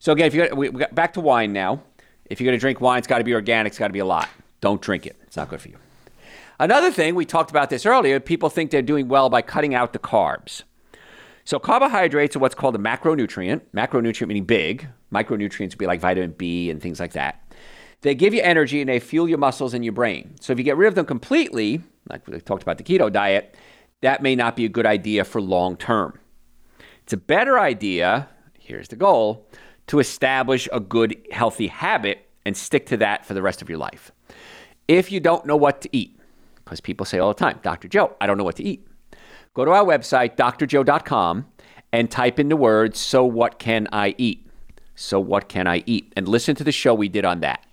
So 0.00 0.12
again, 0.12 0.26
if 0.26 0.34
you 0.34 0.48
we, 0.54 0.68
we 0.68 0.80
got 0.80 0.94
back 0.94 1.12
to 1.14 1.20
wine 1.20 1.52
now. 1.52 1.82
If 2.24 2.40
you're 2.40 2.46
going 2.46 2.58
to 2.58 2.60
drink 2.60 2.80
wine, 2.80 2.98
it's 2.98 3.06
got 3.06 3.18
to 3.18 3.24
be 3.24 3.34
organic. 3.34 3.70
It's 3.70 3.78
got 3.78 3.88
to 3.88 3.92
be 3.92 3.98
a 3.98 4.04
lot. 4.04 4.28
Don't 4.60 4.80
drink 4.80 5.06
it. 5.06 5.16
It's 5.22 5.36
not 5.36 5.48
good 5.48 5.60
for 5.60 5.68
you. 5.68 5.76
Another 6.58 6.90
thing, 6.90 7.14
we 7.14 7.24
talked 7.24 7.50
about 7.50 7.70
this 7.70 7.86
earlier, 7.86 8.18
people 8.18 8.48
think 8.48 8.70
they're 8.72 8.82
doing 8.82 9.06
well 9.08 9.30
by 9.30 9.42
cutting 9.42 9.74
out 9.74 9.92
the 9.92 9.98
carbs. 9.98 10.64
So 11.48 11.58
carbohydrates 11.58 12.36
are 12.36 12.40
what's 12.40 12.54
called 12.54 12.74
a 12.74 12.78
macronutrient. 12.78 13.62
Macronutrient 13.74 14.28
meaning 14.28 14.44
big. 14.44 14.86
Micronutrients 15.10 15.70
would 15.70 15.78
be 15.78 15.86
like 15.86 15.98
vitamin 15.98 16.32
B 16.32 16.68
and 16.68 16.78
things 16.78 17.00
like 17.00 17.14
that. 17.14 17.42
They 18.02 18.14
give 18.14 18.34
you 18.34 18.42
energy 18.42 18.82
and 18.82 18.90
they 18.90 19.00
fuel 19.00 19.26
your 19.26 19.38
muscles 19.38 19.72
and 19.72 19.82
your 19.82 19.94
brain. 19.94 20.34
So 20.42 20.52
if 20.52 20.58
you 20.58 20.64
get 20.66 20.76
rid 20.76 20.88
of 20.88 20.94
them 20.94 21.06
completely, 21.06 21.80
like 22.10 22.28
we 22.28 22.38
talked 22.40 22.62
about 22.62 22.76
the 22.76 22.84
keto 22.84 23.10
diet, 23.10 23.56
that 24.02 24.22
may 24.22 24.36
not 24.36 24.56
be 24.56 24.66
a 24.66 24.68
good 24.68 24.84
idea 24.84 25.24
for 25.24 25.40
long 25.40 25.78
term. 25.78 26.18
It's 27.04 27.14
a 27.14 27.16
better 27.16 27.58
idea, 27.58 28.28
here's 28.58 28.88
the 28.88 28.96
goal, 28.96 29.48
to 29.86 30.00
establish 30.00 30.68
a 30.70 30.80
good, 30.80 31.16
healthy 31.30 31.68
habit 31.68 32.28
and 32.44 32.58
stick 32.58 32.84
to 32.88 32.98
that 32.98 33.24
for 33.24 33.32
the 33.32 33.40
rest 33.40 33.62
of 33.62 33.70
your 33.70 33.78
life. 33.78 34.12
If 34.86 35.10
you 35.10 35.18
don't 35.18 35.46
know 35.46 35.56
what 35.56 35.80
to 35.80 35.96
eat, 35.96 36.20
because 36.62 36.82
people 36.82 37.06
say 37.06 37.18
all 37.18 37.32
the 37.32 37.40
time, 37.42 37.60
Dr. 37.62 37.88
Joe, 37.88 38.16
I 38.20 38.26
don't 38.26 38.36
know 38.36 38.44
what 38.44 38.56
to 38.56 38.64
eat. 38.64 38.86
Go 39.58 39.64
to 39.64 39.72
our 39.72 39.84
website, 39.84 40.36
drjoe.com, 40.36 41.44
and 41.90 42.08
type 42.08 42.38
in 42.38 42.48
the 42.48 42.54
words, 42.54 43.00
So 43.00 43.24
what 43.24 43.58
can 43.58 43.88
I 43.90 44.14
eat? 44.16 44.46
So 44.94 45.18
what 45.18 45.48
can 45.48 45.66
I 45.66 45.82
eat? 45.84 46.12
And 46.14 46.28
listen 46.28 46.54
to 46.54 46.62
the 46.62 46.70
show 46.70 46.94
we 46.94 47.08
did 47.08 47.24
on 47.24 47.40
that. 47.40 47.66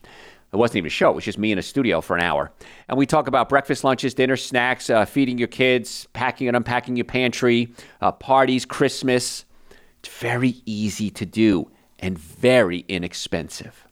It 0.51 0.55
wasn't 0.55 0.77
even 0.77 0.87
a 0.87 0.89
show, 0.89 1.11
it 1.11 1.13
was 1.13 1.25
just 1.25 1.37
me 1.37 1.51
in 1.51 1.59
a 1.59 1.61
studio 1.61 2.01
for 2.01 2.15
an 2.15 2.23
hour. 2.23 2.51
And 2.89 2.97
we 2.97 3.05
talk 3.05 3.27
about 3.27 3.49
breakfast, 3.49 3.83
lunches, 3.83 4.15
dinner, 4.15 4.35
snacks, 4.35 4.89
uh, 4.89 5.05
feeding 5.05 5.37
your 5.37 5.47
kids, 5.47 6.07
packing 6.13 6.47
and 6.47 6.57
unpacking 6.57 6.95
your 6.95 7.05
pantry, 7.05 7.71
uh, 8.01 8.11
parties, 8.11 8.65
Christmas. 8.65 9.45
It's 9.99 10.09
very 10.09 10.63
easy 10.65 11.11
to 11.11 11.25
do 11.27 11.69
and 11.99 12.17
very 12.17 12.83
inexpensive. 12.87 13.85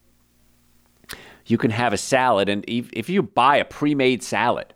You 1.45 1.59
can 1.59 1.69
have 1.69 1.93
a 1.93 1.97
salad, 1.97 2.49
and 2.49 2.65
if 2.67 3.07
you 3.07 3.21
buy 3.21 3.57
a 3.57 3.65
pre 3.65 3.93
made 3.93 4.23
salad, 4.23 4.72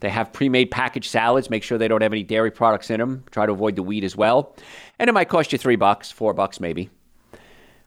they 0.00 0.08
have 0.08 0.32
pre 0.32 0.48
made 0.48 0.70
packaged 0.70 1.10
salads. 1.10 1.50
Make 1.50 1.62
sure 1.62 1.78
they 1.78 1.88
don't 1.88 2.02
have 2.02 2.12
any 2.12 2.22
dairy 2.22 2.50
products 2.50 2.90
in 2.90 2.98
them. 2.98 3.24
Try 3.30 3.46
to 3.46 3.52
avoid 3.52 3.76
the 3.76 3.82
wheat 3.82 4.04
as 4.04 4.16
well. 4.16 4.56
And 4.98 5.08
it 5.08 5.12
might 5.12 5.28
cost 5.28 5.52
you 5.52 5.58
three 5.58 5.76
bucks, 5.76 6.10
four 6.10 6.34
bucks 6.34 6.60
maybe. 6.60 6.90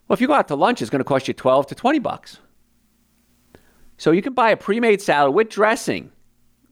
Well, 0.07 0.15
if 0.15 0.21
you 0.21 0.27
go 0.27 0.33
out 0.33 0.47
to 0.49 0.55
lunch, 0.55 0.81
it's 0.81 0.91
going 0.91 0.99
to 0.99 1.05
cost 1.05 1.27
you 1.27 1.33
12 1.33 1.67
to 1.67 1.75
20 1.75 1.99
bucks. 1.99 2.39
So 3.97 4.11
you 4.11 4.21
can 4.21 4.33
buy 4.33 4.51
a 4.51 4.57
pre-made 4.57 5.01
salad 5.01 5.33
with 5.33 5.49
dressing 5.49 6.11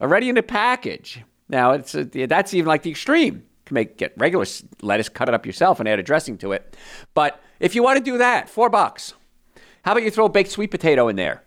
already 0.02 0.30
in 0.30 0.36
the 0.36 0.44
package. 0.44 1.24
Now 1.50 1.72
it's 1.72 1.96
a, 1.96 2.04
that's 2.04 2.54
even 2.54 2.68
like 2.68 2.84
the 2.84 2.92
extreme. 2.92 3.36
You 3.36 3.44
can 3.66 3.74
make 3.76 3.98
get 3.98 4.14
regular 4.18 4.46
lettuce, 4.82 5.10
cut 5.10 5.28
it 5.28 5.34
up 5.34 5.46
yourself, 5.46 5.80
and 5.80 5.88
add 5.88 6.00
a 6.00 6.04
dressing 6.04 6.38
to 6.40 6.52
it. 6.52 6.76
But 7.14 7.42
if 7.60 7.74
you 7.74 7.84
want 7.84 7.98
to 7.98 8.04
do 8.04 8.18
that, 8.18 8.50
four 8.50 8.70
bucks. 8.70 9.14
How 9.84 9.94
about 9.94 10.04
you 10.04 10.12
throw 10.12 10.26
a 10.26 10.30
baked 10.30 10.52
sweet 10.52 10.72
potato 10.72 11.08
in 11.08 11.16
there? 11.16 11.44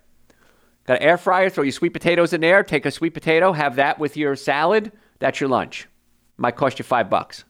Got 0.86 0.98
an 0.98 1.02
air 1.02 1.16
fryer? 1.16 1.48
Throw 1.48 1.64
your 1.64 1.72
sweet 1.72 1.92
potatoes 1.92 2.32
in 2.32 2.40
there. 2.40 2.62
Take 2.62 2.86
a 2.86 2.90
sweet 2.90 3.14
potato, 3.14 3.52
have 3.52 3.76
that 3.76 3.98
with 3.98 4.16
your 4.16 4.36
salad. 4.36 4.92
That's 5.18 5.40
your 5.40 5.48
lunch. 5.48 5.88
Might 6.36 6.56
cost 6.56 6.78
you 6.78 6.84
five 6.84 7.08
bucks. 7.08 7.44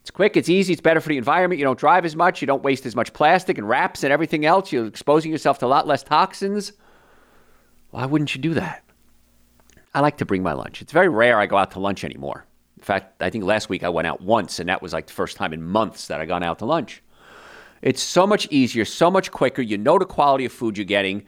It's 0.00 0.10
quick, 0.10 0.36
it's 0.36 0.48
easy, 0.48 0.72
it's 0.72 0.80
better 0.80 1.00
for 1.00 1.10
the 1.10 1.18
environment. 1.18 1.58
You 1.58 1.64
don't 1.64 1.78
drive 1.78 2.06
as 2.06 2.16
much, 2.16 2.40
you 2.40 2.46
don't 2.46 2.62
waste 2.62 2.86
as 2.86 2.96
much 2.96 3.12
plastic 3.12 3.58
and 3.58 3.68
wraps 3.68 4.02
and 4.02 4.12
everything 4.12 4.46
else. 4.46 4.72
You're 4.72 4.86
exposing 4.86 5.30
yourself 5.30 5.58
to 5.58 5.66
a 5.66 5.68
lot 5.68 5.86
less 5.86 6.02
toxins. 6.02 6.72
Why 7.90 8.06
wouldn't 8.06 8.34
you 8.34 8.40
do 8.40 8.54
that? 8.54 8.82
I 9.92 10.00
like 10.00 10.16
to 10.18 10.24
bring 10.24 10.42
my 10.42 10.52
lunch. 10.52 10.80
It's 10.80 10.92
very 10.92 11.08
rare 11.08 11.38
I 11.38 11.46
go 11.46 11.58
out 11.58 11.72
to 11.72 11.80
lunch 11.80 12.02
anymore. 12.04 12.46
In 12.78 12.82
fact, 12.82 13.20
I 13.20 13.28
think 13.28 13.44
last 13.44 13.68
week 13.68 13.84
I 13.84 13.90
went 13.90 14.06
out 14.06 14.22
once, 14.22 14.58
and 14.58 14.68
that 14.68 14.80
was 14.80 14.94
like 14.94 15.06
the 15.06 15.12
first 15.12 15.36
time 15.36 15.52
in 15.52 15.62
months 15.62 16.06
that 16.06 16.20
I 16.20 16.24
gone 16.24 16.42
out 16.42 16.60
to 16.60 16.64
lunch. 16.64 17.02
It's 17.82 18.02
so 18.02 18.26
much 18.26 18.48
easier, 18.50 18.84
so 18.86 19.10
much 19.10 19.30
quicker. 19.30 19.60
You 19.60 19.76
know 19.76 19.98
the 19.98 20.06
quality 20.06 20.46
of 20.46 20.52
food 20.52 20.78
you're 20.78 20.84
getting. 20.86 21.26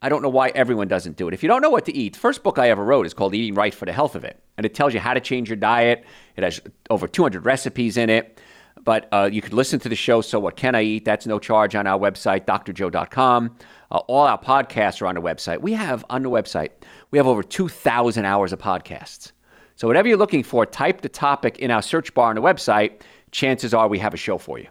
I 0.00 0.08
don't 0.08 0.22
know 0.22 0.28
why 0.28 0.50
everyone 0.50 0.86
doesn't 0.86 1.16
do 1.16 1.26
it. 1.26 1.34
If 1.34 1.42
you 1.42 1.48
don't 1.48 1.60
know 1.60 1.70
what 1.70 1.84
to 1.86 1.94
eat, 1.94 2.12
the 2.12 2.20
first 2.20 2.44
book 2.44 2.58
I 2.58 2.70
ever 2.70 2.84
wrote 2.84 3.04
is 3.04 3.14
called 3.14 3.34
Eating 3.34 3.54
Right 3.54 3.74
for 3.74 3.84
the 3.84 3.92
Health 3.92 4.14
of 4.14 4.22
It. 4.22 4.40
And 4.56 4.64
it 4.64 4.72
tells 4.72 4.94
you 4.94 5.00
how 5.00 5.12
to 5.12 5.20
change 5.20 5.48
your 5.48 5.56
diet. 5.56 6.04
It 6.36 6.44
has 6.44 6.60
over 6.88 7.08
200 7.08 7.44
recipes 7.44 7.96
in 7.96 8.08
it. 8.08 8.40
But 8.84 9.08
uh, 9.10 9.28
you 9.32 9.42
could 9.42 9.52
listen 9.52 9.80
to 9.80 9.88
the 9.88 9.96
show, 9.96 10.20
So 10.20 10.38
What 10.38 10.54
Can 10.54 10.76
I 10.76 10.82
Eat? 10.82 11.04
That's 11.04 11.26
no 11.26 11.40
charge 11.40 11.74
on 11.74 11.88
our 11.88 11.98
website, 11.98 12.46
drjoe.com. 12.46 13.56
Uh, 13.90 13.96
all 13.96 14.24
our 14.24 14.40
podcasts 14.40 15.02
are 15.02 15.08
on 15.08 15.16
the 15.16 15.20
website. 15.20 15.60
We 15.60 15.72
have 15.72 16.04
on 16.08 16.22
the 16.22 16.30
website, 16.30 16.70
we 17.10 17.18
have 17.18 17.26
over 17.26 17.42
2,000 17.42 18.24
hours 18.24 18.52
of 18.52 18.60
podcasts. 18.60 19.32
So 19.74 19.88
whatever 19.88 20.06
you're 20.06 20.16
looking 20.16 20.44
for, 20.44 20.64
type 20.64 21.00
the 21.00 21.08
topic 21.08 21.58
in 21.58 21.72
our 21.72 21.82
search 21.82 22.14
bar 22.14 22.30
on 22.30 22.36
the 22.36 22.42
website. 22.42 23.00
Chances 23.32 23.74
are 23.74 23.88
we 23.88 23.98
have 23.98 24.14
a 24.14 24.16
show 24.16 24.38
for 24.38 24.60
you. 24.60 24.68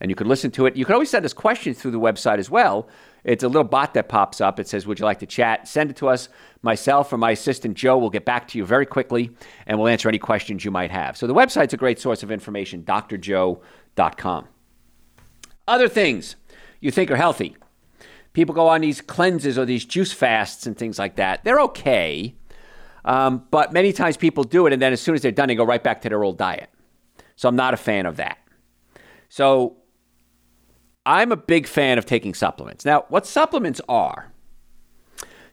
And 0.00 0.10
you 0.10 0.14
can 0.14 0.28
listen 0.28 0.50
to 0.52 0.66
it. 0.66 0.76
You 0.76 0.84
can 0.84 0.92
always 0.92 1.10
send 1.10 1.24
us 1.24 1.32
questions 1.32 1.80
through 1.80 1.92
the 1.92 2.00
website 2.00 2.38
as 2.38 2.50
well. 2.50 2.88
It's 3.26 3.44
a 3.44 3.48
little 3.48 3.64
bot 3.64 3.92
that 3.94 4.08
pops 4.08 4.40
up. 4.40 4.58
It 4.58 4.68
says, 4.68 4.86
Would 4.86 4.98
you 4.98 5.04
like 5.04 5.18
to 5.18 5.26
chat? 5.26 5.68
Send 5.68 5.90
it 5.90 5.96
to 5.96 6.08
us. 6.08 6.30
Myself 6.62 7.12
or 7.12 7.18
my 7.18 7.32
assistant 7.32 7.76
Joe 7.76 7.98
will 7.98 8.10
get 8.10 8.24
back 8.24 8.48
to 8.48 8.58
you 8.58 8.64
very 8.64 8.86
quickly 8.86 9.30
and 9.66 9.78
we'll 9.78 9.88
answer 9.88 10.08
any 10.08 10.18
questions 10.18 10.64
you 10.64 10.70
might 10.70 10.90
have. 10.90 11.16
So 11.16 11.26
the 11.26 11.34
website's 11.34 11.74
a 11.74 11.76
great 11.76 11.98
source 11.98 12.22
of 12.22 12.30
information, 12.30 12.82
drjoe.com. 12.84 14.48
Other 15.68 15.88
things 15.88 16.36
you 16.80 16.90
think 16.90 17.10
are 17.10 17.16
healthy 17.16 17.56
people 18.36 18.54
go 18.54 18.68
on 18.68 18.82
these 18.82 19.00
cleanses 19.00 19.56
or 19.56 19.64
these 19.64 19.86
juice 19.86 20.12
fasts 20.12 20.66
and 20.66 20.76
things 20.76 20.98
like 20.98 21.16
that. 21.16 21.42
They're 21.42 21.58
okay. 21.60 22.34
Um, 23.02 23.46
but 23.50 23.72
many 23.72 23.94
times 23.94 24.18
people 24.18 24.44
do 24.44 24.66
it, 24.66 24.74
and 24.74 24.82
then 24.82 24.92
as 24.92 25.00
soon 25.00 25.14
as 25.14 25.22
they're 25.22 25.32
done, 25.32 25.48
they 25.48 25.54
go 25.54 25.64
right 25.64 25.82
back 25.82 26.02
to 26.02 26.10
their 26.10 26.22
old 26.22 26.36
diet. 26.36 26.68
So 27.36 27.48
I'm 27.48 27.56
not 27.56 27.72
a 27.72 27.78
fan 27.78 28.04
of 28.04 28.16
that. 28.16 28.36
So 29.30 29.78
I'm 31.06 31.30
a 31.30 31.36
big 31.36 31.68
fan 31.68 31.98
of 31.98 32.04
taking 32.04 32.34
supplements. 32.34 32.84
Now, 32.84 33.04
what 33.08 33.26
supplements 33.26 33.80
are? 33.88 34.32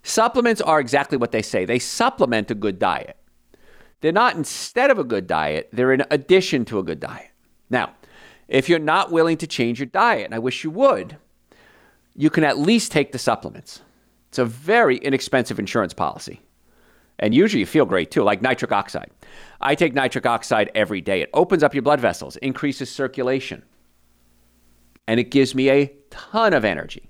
Supplements 0.01 0.60
are 0.60 0.79
exactly 0.79 1.17
what 1.17 1.31
they 1.31 1.43
say. 1.43 1.63
They 1.63 1.79
supplement 1.79 2.50
a 2.50 2.55
good 2.55 2.79
diet. 2.79 3.17
They're 4.01 4.12
not 4.12 4.36
instead 4.36 4.91
of 4.91 5.00
a 5.00 5.03
good 5.03 5.27
diet, 5.27 5.69
they're 5.72 5.93
in 5.93 6.03
addition 6.12 6.65
to 6.65 6.79
a 6.79 6.83
good 6.83 7.00
diet. 7.00 7.29
Now, 7.69 7.93
if 8.50 8.67
you're 8.67 8.79
not 8.79 9.12
willing 9.12 9.38
to 9.38 9.48
change 9.48 9.79
your 9.79 9.86
diet, 9.86 10.25
and 10.25 10.36
I 10.36 10.39
wish 10.39 10.63
you 10.63 10.72
would, 10.72 11.17
you 12.15 12.29
can 12.29 12.43
at 12.43 12.57
least 12.57 12.91
take 12.91 13.12
the 13.12 13.19
supplements. 13.19 13.81
It's 14.29 14.39
a 14.39 14.45
very 14.45 14.98
inexpensive 14.98 15.60
insurance 15.60 15.93
policy. 15.93 16.41
And 17.19 17.33
usually 17.33 17.62
you 17.62 17.65
feel 17.65 17.86
great 17.86 18.12
too, 18.12 18.24
like 18.24 18.41
nitric 18.41 18.72
oxide. 18.72 19.12
I 19.62 19.75
take 19.75 19.93
nitric 19.93 20.25
oxide 20.25 20.72
every 20.75 21.00
day. 21.00 21.22
It 21.22 21.29
opens 21.33 21.63
up 21.63 21.74
your 21.74 21.83
blood 21.83 22.01
vessels, 22.01 22.36
increases 22.38 22.89
circulation, 22.89 23.63
and 25.07 25.19
it 25.19 25.31
gives 25.31 25.53
me 25.55 25.69
a 25.69 25.93
ton 26.10 26.53
of 26.53 26.65
energy. 26.65 27.10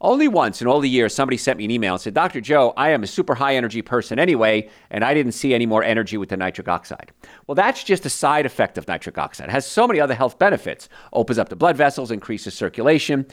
Only 0.00 0.28
once 0.28 0.60
in 0.60 0.68
all 0.68 0.80
the 0.80 0.90
years, 0.90 1.14
somebody 1.14 1.38
sent 1.38 1.56
me 1.56 1.64
an 1.64 1.70
email 1.70 1.94
and 1.94 2.00
said, 2.00 2.12
Dr. 2.12 2.40
Joe, 2.42 2.74
I 2.76 2.90
am 2.90 3.02
a 3.02 3.06
super 3.06 3.34
high 3.34 3.56
energy 3.56 3.80
person 3.80 4.18
anyway, 4.18 4.68
and 4.90 5.02
I 5.02 5.14
didn't 5.14 5.32
see 5.32 5.54
any 5.54 5.64
more 5.64 5.82
energy 5.82 6.18
with 6.18 6.28
the 6.28 6.36
nitric 6.36 6.68
oxide. 6.68 7.12
Well, 7.46 7.54
that's 7.54 7.82
just 7.82 8.04
a 8.04 8.10
side 8.10 8.44
effect 8.44 8.76
of 8.76 8.86
nitric 8.86 9.16
oxide. 9.16 9.48
It 9.48 9.52
has 9.52 9.66
so 9.66 9.88
many 9.88 9.98
other 9.98 10.14
health 10.14 10.38
benefits. 10.38 10.90
Opens 11.14 11.38
up 11.38 11.48
the 11.48 11.56
blood 11.56 11.76
vessels, 11.78 12.10
increases 12.10 12.52
circulation. 12.52 13.26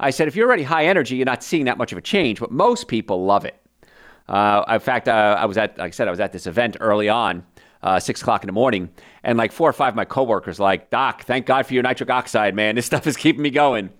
I 0.00 0.10
said, 0.10 0.26
if 0.26 0.34
you're 0.34 0.46
already 0.46 0.62
high 0.62 0.86
energy, 0.86 1.16
you're 1.16 1.26
not 1.26 1.42
seeing 1.42 1.66
that 1.66 1.76
much 1.76 1.92
of 1.92 1.98
a 1.98 2.02
change, 2.02 2.40
but 2.40 2.50
most 2.50 2.88
people 2.88 3.26
love 3.26 3.44
it. 3.44 3.60
Uh, 4.28 4.64
in 4.70 4.80
fact, 4.80 5.08
uh, 5.08 5.36
I 5.38 5.44
was 5.44 5.58
at, 5.58 5.76
like 5.78 5.88
I 5.88 5.90
said, 5.90 6.08
I 6.08 6.10
was 6.10 6.20
at 6.20 6.32
this 6.32 6.46
event 6.46 6.78
early 6.80 7.08
on, 7.08 7.44
uh, 7.86 8.00
six 8.00 8.20
o'clock 8.20 8.42
in 8.42 8.48
the 8.48 8.52
morning, 8.52 8.90
and 9.22 9.38
like 9.38 9.52
four 9.52 9.68
or 9.68 9.72
five 9.72 9.90
of 9.90 9.96
my 9.96 10.04
coworkers, 10.04 10.58
like, 10.58 10.90
Doc, 10.90 11.24
thank 11.24 11.46
God 11.46 11.66
for 11.66 11.74
your 11.74 11.82
nitric 11.82 12.10
oxide, 12.10 12.54
man. 12.54 12.74
This 12.74 12.86
stuff 12.92 13.06
is 13.06 13.16
keeping 13.16 13.42
me 13.42 13.50
going 13.50 13.90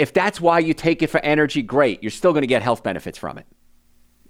if 0.00 0.14
that's 0.14 0.40
why 0.40 0.58
you 0.60 0.72
take 0.72 1.02
it 1.02 1.08
for 1.08 1.20
energy, 1.20 1.60
great. 1.60 2.02
You're 2.02 2.10
still 2.10 2.32
going 2.32 2.40
to 2.40 2.46
get 2.46 2.62
health 2.62 2.82
benefits 2.82 3.18
from 3.18 3.36
it. 3.36 3.46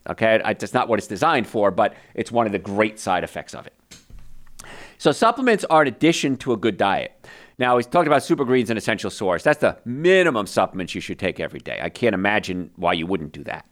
Okay, 0.08 0.40
that's 0.44 0.74
not 0.74 0.88
what 0.88 0.98
it's 0.98 1.06
designed 1.06 1.46
for, 1.46 1.70
but 1.70 1.94
it's 2.12 2.32
one 2.32 2.46
of 2.46 2.50
the 2.50 2.58
great 2.58 2.98
side 2.98 3.22
effects 3.22 3.54
of 3.54 3.68
it. 3.68 3.74
So, 4.98 5.12
supplements 5.12 5.64
are 5.70 5.82
an 5.82 5.88
addition 5.88 6.36
to 6.38 6.52
a 6.52 6.56
good 6.56 6.76
diet. 6.76 7.12
Now, 7.60 7.76
we 7.76 7.84
talked 7.84 8.06
about 8.06 8.22
super 8.22 8.46
greens 8.46 8.70
and 8.70 8.78
essential 8.78 9.10
source. 9.10 9.42
That's 9.42 9.60
the 9.60 9.76
minimum 9.84 10.46
supplements 10.46 10.94
you 10.94 11.02
should 11.02 11.18
take 11.18 11.38
every 11.38 11.60
day. 11.60 11.78
I 11.82 11.90
can't 11.90 12.14
imagine 12.14 12.70
why 12.76 12.94
you 12.94 13.06
wouldn't 13.06 13.32
do 13.32 13.44
that. 13.44 13.66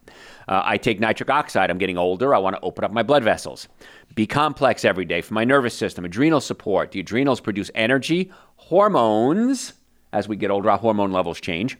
Uh, 0.47 0.61
I 0.63 0.77
take 0.77 0.99
nitric 0.99 1.31
oxide. 1.31 1.71
I'm 1.71 1.79
getting 1.79 1.97
older. 1.97 2.35
I 2.35 2.37
want 2.37 2.55
to 2.55 2.61
open 2.61 2.83
up 2.83 2.91
my 2.91 3.01
blood 3.01 3.23
vessels. 3.23 3.67
B 4.13 4.27
complex 4.27 4.85
every 4.85 5.05
day 5.05 5.21
for 5.21 5.33
my 5.33 5.43
nervous 5.43 5.73
system, 5.73 6.05
adrenal 6.05 6.39
support. 6.39 6.91
The 6.91 6.99
adrenals 6.99 7.39
produce 7.39 7.71
energy, 7.73 8.31
hormones, 8.57 9.73
as 10.13 10.27
we 10.27 10.35
get 10.35 10.51
older, 10.51 10.69
our 10.69 10.77
hormone 10.77 11.11
levels 11.11 11.41
change, 11.41 11.75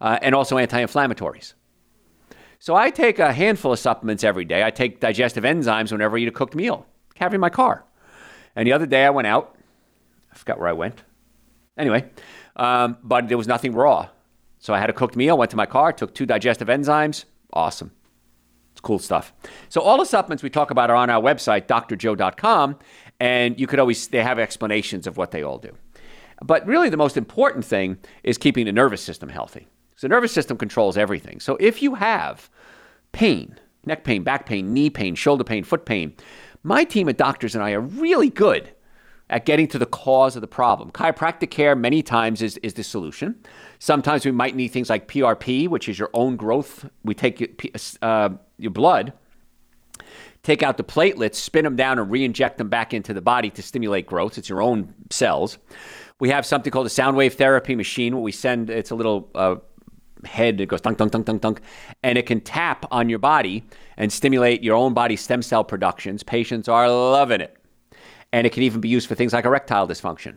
uh, 0.00 0.18
and 0.20 0.34
also 0.34 0.58
anti 0.58 0.84
inflammatories. 0.84 1.54
So 2.58 2.74
I 2.74 2.90
take 2.90 3.20
a 3.20 3.32
handful 3.32 3.72
of 3.72 3.78
supplements 3.78 4.24
every 4.24 4.44
day. 4.44 4.64
I 4.64 4.72
take 4.72 4.98
digestive 4.98 5.44
enzymes 5.44 5.92
whenever 5.92 6.16
I 6.16 6.22
eat 6.22 6.28
a 6.28 6.32
cooked 6.32 6.56
meal, 6.56 6.86
in 7.20 7.40
my 7.40 7.50
car. 7.50 7.84
And 8.56 8.66
the 8.66 8.72
other 8.72 8.86
day 8.86 9.04
I 9.04 9.10
went 9.10 9.28
out. 9.28 9.56
I 10.32 10.34
forgot 10.34 10.58
where 10.58 10.68
I 10.68 10.72
went. 10.72 11.04
Anyway, 11.76 12.10
um, 12.56 12.98
but 13.02 13.28
there 13.28 13.38
was 13.38 13.48
nothing 13.48 13.72
raw. 13.72 14.08
So 14.58 14.72
I 14.72 14.78
had 14.78 14.90
a 14.90 14.92
cooked 14.92 15.16
meal, 15.16 15.36
went 15.36 15.50
to 15.50 15.56
my 15.56 15.66
car, 15.66 15.92
took 15.92 16.14
two 16.14 16.26
digestive 16.26 16.68
enzymes. 16.68 17.24
Awesome. 17.52 17.90
It's 18.72 18.80
cool 18.80 18.98
stuff. 18.98 19.32
So 19.68 19.80
all 19.80 19.98
the 19.98 20.06
supplements 20.06 20.42
we 20.42 20.50
talk 20.50 20.70
about 20.70 20.90
are 20.90 20.96
on 20.96 21.10
our 21.10 21.20
website, 21.20 21.66
drjoe.com, 21.66 22.78
and 23.20 23.58
you 23.58 23.66
could 23.66 23.78
always, 23.78 24.08
they 24.08 24.22
have 24.22 24.38
explanations 24.38 25.06
of 25.06 25.16
what 25.16 25.30
they 25.30 25.42
all 25.42 25.58
do. 25.58 25.72
But 26.42 26.66
really, 26.66 26.88
the 26.88 26.96
most 26.96 27.16
important 27.16 27.64
thing 27.64 27.98
is 28.24 28.38
keeping 28.38 28.66
the 28.66 28.72
nervous 28.72 29.02
system 29.02 29.28
healthy. 29.28 29.68
So, 29.96 30.08
the 30.08 30.14
nervous 30.14 30.32
system 30.32 30.56
controls 30.56 30.98
everything. 30.98 31.38
So, 31.38 31.56
if 31.60 31.82
you 31.82 31.94
have 31.94 32.50
pain, 33.12 33.58
neck 33.84 34.02
pain, 34.02 34.24
back 34.24 34.46
pain, 34.46 34.72
knee 34.72 34.90
pain, 34.90 35.14
shoulder 35.14 35.44
pain, 35.44 35.62
foot 35.62 35.84
pain, 35.84 36.14
my 36.64 36.84
team 36.84 37.08
of 37.08 37.16
doctors 37.16 37.54
and 37.54 37.62
I 37.62 37.72
are 37.72 37.80
really 37.80 38.30
good 38.30 38.72
at 39.32 39.46
getting 39.46 39.66
to 39.66 39.78
the 39.78 39.86
cause 39.86 40.36
of 40.36 40.42
the 40.42 40.46
problem. 40.46 40.90
Chiropractic 40.90 41.50
care, 41.50 41.74
many 41.74 42.02
times, 42.02 42.42
is, 42.42 42.58
is 42.58 42.74
the 42.74 42.84
solution. 42.84 43.34
Sometimes 43.78 44.26
we 44.26 44.30
might 44.30 44.54
need 44.54 44.68
things 44.68 44.90
like 44.90 45.08
PRP, 45.08 45.68
which 45.68 45.88
is 45.88 45.98
your 45.98 46.10
own 46.12 46.36
growth. 46.36 46.84
We 47.02 47.14
take 47.14 47.66
uh, 48.02 48.28
your 48.58 48.70
blood, 48.70 49.14
take 50.42 50.62
out 50.62 50.76
the 50.76 50.84
platelets, 50.84 51.36
spin 51.36 51.64
them 51.64 51.76
down, 51.76 51.98
and 51.98 52.10
re 52.10 52.22
inject 52.22 52.58
them 52.58 52.68
back 52.68 52.92
into 52.92 53.14
the 53.14 53.22
body 53.22 53.48
to 53.50 53.62
stimulate 53.62 54.06
growth. 54.06 54.36
It's 54.36 54.50
your 54.50 54.60
own 54.60 54.92
cells. 55.08 55.56
We 56.20 56.28
have 56.28 56.44
something 56.44 56.70
called 56.70 56.86
a 56.86 56.90
sound 56.90 57.16
wave 57.16 57.34
therapy 57.34 57.74
machine 57.74 58.14
where 58.14 58.22
we 58.22 58.32
send, 58.32 58.68
it's 58.68 58.90
a 58.90 58.94
little 58.94 59.30
uh, 59.34 59.56
head, 60.26 60.60
it 60.60 60.66
goes 60.66 60.82
dunk, 60.82 60.98
dunk, 60.98 61.10
dunk, 61.10 61.24
dunk, 61.24 61.40
dunk, 61.40 61.62
and 62.02 62.18
it 62.18 62.26
can 62.26 62.42
tap 62.42 62.84
on 62.90 63.08
your 63.08 63.18
body 63.18 63.64
and 63.96 64.12
stimulate 64.12 64.62
your 64.62 64.76
own 64.76 64.92
body 64.92 65.16
stem 65.16 65.40
cell 65.40 65.64
productions. 65.64 66.22
Patients 66.22 66.68
are 66.68 66.90
loving 66.90 67.40
it. 67.40 67.56
And 68.32 68.46
it 68.46 68.52
can 68.52 68.62
even 68.62 68.80
be 68.80 68.88
used 68.88 69.08
for 69.08 69.14
things 69.14 69.32
like 69.32 69.44
erectile 69.44 69.86
dysfunction 69.86 70.36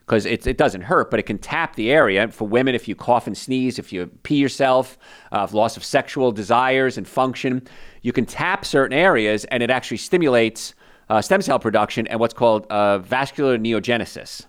because 0.00 0.24
it, 0.24 0.46
it 0.46 0.56
doesn't 0.56 0.82
hurt, 0.82 1.10
but 1.10 1.18
it 1.18 1.24
can 1.24 1.38
tap 1.38 1.74
the 1.74 1.90
area. 1.90 2.28
For 2.28 2.46
women, 2.46 2.74
if 2.74 2.86
you 2.86 2.94
cough 2.94 3.26
and 3.26 3.36
sneeze, 3.36 3.78
if 3.78 3.92
you 3.92 4.06
pee 4.22 4.36
yourself, 4.36 4.98
uh, 5.32 5.46
loss 5.52 5.76
of 5.76 5.84
sexual 5.84 6.30
desires 6.30 6.96
and 6.96 7.06
function, 7.06 7.66
you 8.02 8.12
can 8.12 8.24
tap 8.24 8.64
certain 8.64 8.96
areas 8.96 9.44
and 9.46 9.62
it 9.62 9.70
actually 9.70 9.96
stimulates 9.96 10.74
uh, 11.08 11.20
stem 11.20 11.42
cell 11.42 11.58
production 11.58 12.06
and 12.08 12.20
what's 12.20 12.34
called 12.34 12.66
uh, 12.66 12.98
vascular 12.98 13.58
neogenesis 13.58 14.46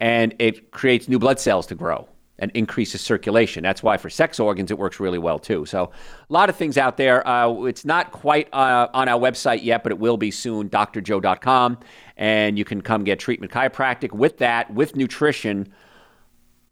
and 0.00 0.34
it 0.38 0.70
creates 0.70 1.08
new 1.08 1.18
blood 1.18 1.38
cells 1.38 1.66
to 1.66 1.74
grow 1.74 2.08
and 2.38 2.50
increases 2.52 3.00
circulation. 3.00 3.62
That's 3.62 3.82
why 3.82 3.96
for 3.96 4.10
sex 4.10 4.40
organs 4.40 4.70
it 4.70 4.78
works 4.78 4.98
really 4.98 5.18
well 5.18 5.38
too. 5.38 5.66
So 5.66 5.84
a 6.28 6.32
lot 6.32 6.48
of 6.48 6.56
things 6.56 6.76
out 6.76 6.96
there. 6.96 7.26
Uh, 7.26 7.62
it's 7.64 7.84
not 7.84 8.10
quite 8.10 8.52
uh, 8.52 8.88
on 8.92 9.08
our 9.08 9.20
website 9.20 9.62
yet, 9.62 9.82
but 9.82 9.92
it 9.92 9.98
will 9.98 10.16
be 10.16 10.30
soon. 10.30 10.68
DrJoe.com, 10.68 11.78
and 12.16 12.58
you 12.58 12.64
can 12.64 12.80
come 12.80 13.04
get 13.04 13.20
treatment 13.20 13.52
chiropractic 13.52 14.12
with 14.12 14.38
that 14.38 14.72
with 14.72 14.96
nutrition. 14.96 15.72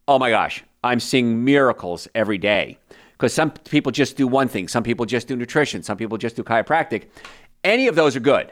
Oh 0.09 0.19
my 0.19 0.31
gosh, 0.31 0.65
I'm 0.83 1.01
seeing 1.01 1.45
miracles 1.45 2.09
every 2.15 2.39
day 2.39 2.79
because 3.13 3.33
some 3.33 3.53
people 3.53 3.93
just 3.93 4.17
do 4.17 4.27
one 4.27 4.49
thing. 4.49 4.67
Some 4.67 4.83
people 4.83 5.07
just 5.07 5.29
do 5.29 5.37
nutrition. 5.37 5.83
Some 5.85 5.97
people 5.97 6.19
just 6.19 6.35
do 6.35 6.43
chiropractic. 6.43 7.05
Any 7.63 7.87
of 7.87 7.95
those 7.95 8.17
are 8.17 8.21
good. 8.21 8.51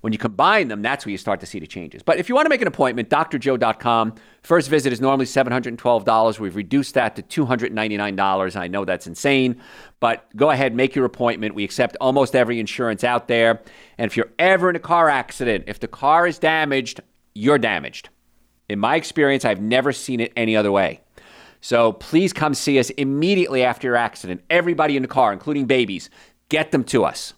When 0.00 0.12
you 0.12 0.18
combine 0.18 0.68
them, 0.68 0.82
that's 0.82 1.04
where 1.04 1.10
you 1.10 1.18
start 1.18 1.40
to 1.40 1.46
see 1.46 1.58
the 1.58 1.66
changes. 1.66 2.02
But 2.02 2.18
if 2.18 2.28
you 2.28 2.34
want 2.34 2.46
to 2.46 2.50
make 2.50 2.62
an 2.62 2.68
appointment, 2.68 3.10
drjoe.com. 3.10 4.14
First 4.42 4.68
visit 4.68 4.92
is 4.92 5.00
normally 5.00 5.26
$712. 5.26 6.38
We've 6.38 6.54
reduced 6.54 6.94
that 6.94 7.16
to 7.16 7.44
$299. 7.46 8.56
I 8.56 8.68
know 8.68 8.84
that's 8.84 9.06
insane, 9.06 9.60
but 10.00 10.24
go 10.36 10.50
ahead, 10.50 10.74
make 10.74 10.94
your 10.94 11.04
appointment. 11.04 11.54
We 11.54 11.64
accept 11.64 11.96
almost 12.00 12.36
every 12.36 12.60
insurance 12.60 13.02
out 13.02 13.28
there. 13.28 13.60
And 13.98 14.08
if 14.08 14.16
you're 14.16 14.30
ever 14.38 14.70
in 14.70 14.76
a 14.76 14.80
car 14.80 15.08
accident, 15.08 15.64
if 15.66 15.80
the 15.80 15.88
car 15.88 16.26
is 16.26 16.38
damaged, 16.38 17.00
you're 17.34 17.58
damaged. 17.58 18.08
In 18.68 18.78
my 18.78 18.96
experience, 18.96 19.44
I've 19.44 19.60
never 19.60 19.92
seen 19.92 20.20
it 20.20 20.32
any 20.36 20.56
other 20.56 20.70
way. 20.70 21.00
So 21.60 21.92
please 21.92 22.32
come 22.32 22.54
see 22.54 22.78
us 22.78 22.90
immediately 22.90 23.64
after 23.64 23.88
your 23.88 23.96
accident. 23.96 24.42
Everybody 24.48 24.96
in 24.96 25.02
the 25.02 25.08
car, 25.08 25.32
including 25.32 25.66
babies, 25.66 26.08
get 26.48 26.70
them 26.70 26.84
to 26.84 27.04
us 27.04 27.34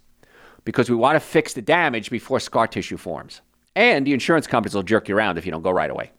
because 0.64 0.90
we 0.90 0.96
want 0.96 1.16
to 1.16 1.20
fix 1.20 1.54
the 1.54 1.62
damage 1.62 2.10
before 2.10 2.40
scar 2.40 2.66
tissue 2.66 2.96
forms. 2.96 3.40
And 3.76 4.06
the 4.06 4.12
insurance 4.12 4.46
companies 4.46 4.74
will 4.74 4.82
jerk 4.82 5.08
you 5.08 5.16
around 5.16 5.38
if 5.38 5.46
you 5.46 5.52
don't 5.52 5.62
go 5.62 5.70
right 5.70 5.90
away. 5.90 6.10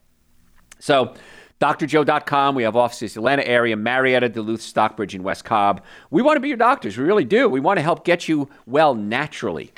So, 0.78 1.14
drjoe.com. 1.60 2.54
We 2.54 2.64
have 2.64 2.74
offices 2.74 3.16
in 3.16 3.20
Atlanta 3.20 3.46
area, 3.46 3.76
Marietta, 3.76 4.28
Duluth, 4.30 4.62
Stockbridge, 4.62 5.14
and 5.14 5.22
West 5.22 5.44
Cobb. 5.44 5.82
We 6.10 6.22
want 6.22 6.36
to 6.36 6.40
be 6.40 6.48
your 6.48 6.56
doctors. 6.56 6.96
We 6.96 7.04
really 7.04 7.24
do. 7.24 7.48
We 7.48 7.60
want 7.60 7.78
to 7.78 7.82
help 7.82 8.04
get 8.04 8.28
you 8.28 8.48
well 8.66 8.94
naturally. 8.94 9.72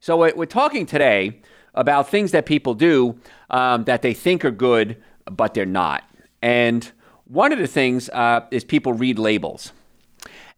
So, 0.00 0.16
we're 0.16 0.46
talking 0.46 0.86
today 0.86 1.40
about 1.74 2.08
things 2.08 2.32
that 2.32 2.46
people 2.46 2.74
do 2.74 3.18
um, 3.50 3.84
that 3.84 4.02
they 4.02 4.14
think 4.14 4.44
are 4.44 4.50
good, 4.50 5.02
but 5.24 5.54
they're 5.54 5.66
not. 5.66 6.04
And 6.42 6.90
one 7.24 7.52
of 7.52 7.58
the 7.58 7.66
things 7.66 8.08
uh, 8.10 8.46
is 8.50 8.64
people 8.64 8.92
read 8.92 9.18
labels. 9.18 9.72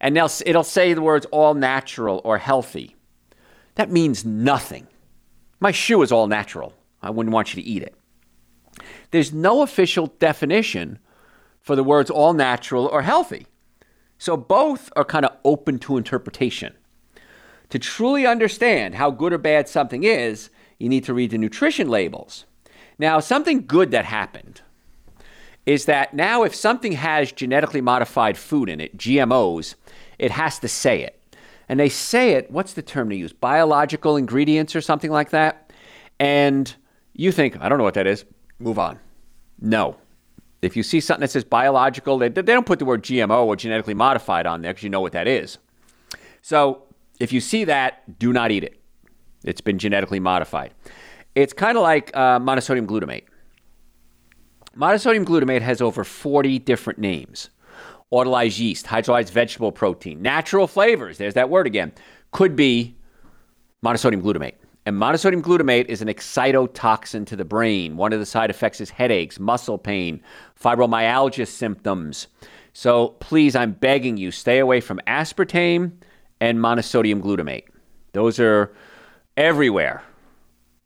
And 0.01 0.17
it'll 0.17 0.65
say 0.65 0.93
the 0.93 1.03
words 1.03 1.27
all 1.27 1.55
natural 1.55 2.21
or 2.25 2.39
healthy. 2.39 2.95
That 3.79 3.93
means 3.93 4.25
nothing. 4.25 4.89
My 5.61 5.71
shoe 5.71 6.03
is 6.03 6.11
all 6.11 6.27
natural. 6.27 6.75
I 7.01 7.11
wouldn't 7.11 7.33
want 7.33 7.55
you 7.55 7.63
to 7.63 7.69
eat 7.69 7.85
it. 7.85 7.95
There's 9.13 9.33
no 9.33 9.63
official 9.63 10.09
definition 10.19 10.99
for 11.61 11.77
the 11.77 11.85
words 11.85 12.11
all 12.11 12.33
natural 12.33 12.87
or 12.87 13.03
healthy. 13.03 13.47
So 14.19 14.37
both 14.37 14.91
are 14.97 15.05
kind 15.05 15.25
of 15.25 15.37
open 15.45 15.79
to 15.81 15.97
interpretation. 15.97 16.75
To 17.71 17.79
truly 17.79 18.27
understand 18.27 18.97
how 18.97 19.13
good 19.13 19.33
or 19.33 19.39
bad 19.39 19.69
something 19.69 20.03
is, 20.03 20.51
you 20.81 20.89
need 20.89 21.05
to 21.05 21.15
read 21.15 21.31
the 21.31 21.39
nutrition 21.39 21.89
labels. 21.89 22.47
Now, 22.99 23.21
something 23.21 23.65
good 23.65 23.93
that 23.93 24.07
happened 24.07 24.61
is 25.67 25.85
that 25.85 26.15
now 26.15 26.43
if 26.43 26.53
something 26.53 26.93
has 26.93 27.31
genetically 27.31 27.81
modified 27.81 28.37
food 28.37 28.69
in 28.69 28.81
it, 28.81 28.99
GMOs, 28.99 29.77
it 30.19 30.33
has 30.33 30.59
to 30.59 30.67
say 30.69 31.03
it 31.03 31.18
and 31.69 31.79
they 31.79 31.89
say 31.89 32.33
it, 32.33 32.51
what's 32.51 32.73
the 32.73 32.83
term 32.83 33.09
they 33.11 33.17
use? 33.17 33.33
Biological 33.33 34.17
ingredients 34.17 34.75
or 34.75 34.81
something 34.81 35.11
like 35.11 35.31
that. 35.31 35.73
And 36.19 36.75
you 37.13 37.31
think, 37.31 37.61
I 37.61 37.69
don't 37.69 37.79
know 37.79 37.85
what 37.85 37.95
that 37.95 38.07
is. 38.07 38.25
Move 38.59 38.79
on. 38.79 38.99
No. 39.61 39.97
If 40.63 40.77
you 40.77 40.83
see 40.83 41.01
something 41.01 41.21
that 41.21 41.31
says 41.31 41.45
biological, 41.45 42.19
they, 42.19 42.29
they 42.29 42.43
don't 42.43 42.67
put 42.67 42.79
the 42.79 42.85
word 42.85 43.03
GMO 43.03 43.45
or 43.45 43.55
genetically 43.55 43.95
modified 43.95 44.47
on 44.47 44.63
there 44.63 44.73
because 44.73 44.83
you 44.83 44.91
know 44.91 45.01
what 45.01 45.13
that 45.13 45.29
is. 45.29 45.59
So 46.43 46.83
if 47.21 47.33
you 47.33 47.41
see 47.41 47.65
that, 47.65 48.19
do 48.19 48.33
not 48.33 48.51
eat 48.51 48.65
it. 48.65 48.81
It's 49.45 49.61
been 49.61 49.79
genetically 49.79 50.21
modified. 50.21 50.73
It's 51.35 51.53
kind 51.53 51.77
of 51.77 51.83
like 51.83 52.11
uh, 52.17 52.41
monosodium 52.41 52.87
glutamate. 52.87 53.25
Monosodium 54.77 55.25
glutamate 55.25 55.63
has 55.63 55.81
over 55.81 56.03
40 56.03 56.59
different 56.61 56.99
names 56.99 57.51
autolyzed 58.13 58.59
yeast, 58.59 58.87
hydrolyzed 58.87 59.31
vegetable 59.31 59.73
protein, 59.73 60.23
natural 60.23 60.67
flavors, 60.67 61.19
there's 61.19 61.35
that 61.35 61.51
word 61.51 61.67
again, 61.67 61.93
could 62.31 62.57
be 62.57 62.97
monosodium 63.85 64.23
glutamate. 64.23 64.55
And 64.87 64.97
monosodium 64.97 65.43
glutamate 65.43 65.87
is 65.87 66.01
an 66.01 66.09
excitotoxin 66.09 67.27
to 67.27 67.37
the 67.37 67.45
brain. 67.45 67.99
One 67.99 68.15
of 68.15 68.21
the 68.21 68.27
side 68.27 68.49
effects 68.49 68.81
is 68.81 68.89
headaches, 68.89 69.39
muscle 69.39 69.77
pain, 69.77 70.23
fibromyalgia 70.59 71.47
symptoms. 71.47 72.29
So 72.73 73.09
please, 73.21 73.55
I'm 73.55 73.73
begging 73.73 74.17
you, 74.17 74.31
stay 74.31 74.61
away 74.61 74.81
from 74.81 74.99
aspartame 75.07 75.93
and 76.41 76.59
monosodium 76.59 77.21
glutamate. 77.21 77.65
Those 78.13 78.41
are 78.41 78.73
everywhere. 79.37 80.03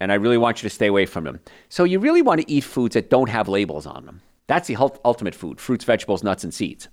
And 0.00 0.10
I 0.10 0.16
really 0.16 0.38
want 0.38 0.62
you 0.62 0.68
to 0.68 0.74
stay 0.74 0.88
away 0.88 1.06
from 1.06 1.22
them. 1.22 1.38
So 1.68 1.84
you 1.84 2.00
really 2.00 2.22
want 2.22 2.40
to 2.40 2.50
eat 2.50 2.64
foods 2.64 2.94
that 2.94 3.08
don't 3.08 3.28
have 3.28 3.46
labels 3.46 3.86
on 3.86 4.04
them. 4.04 4.20
That's 4.48 4.68
the 4.68 4.76
ultimate 5.04 5.34
food 5.34 5.60
fruits, 5.60 5.84
vegetables, 5.84 6.22
nuts, 6.22 6.44
and 6.44 6.52
seeds. 6.52 6.88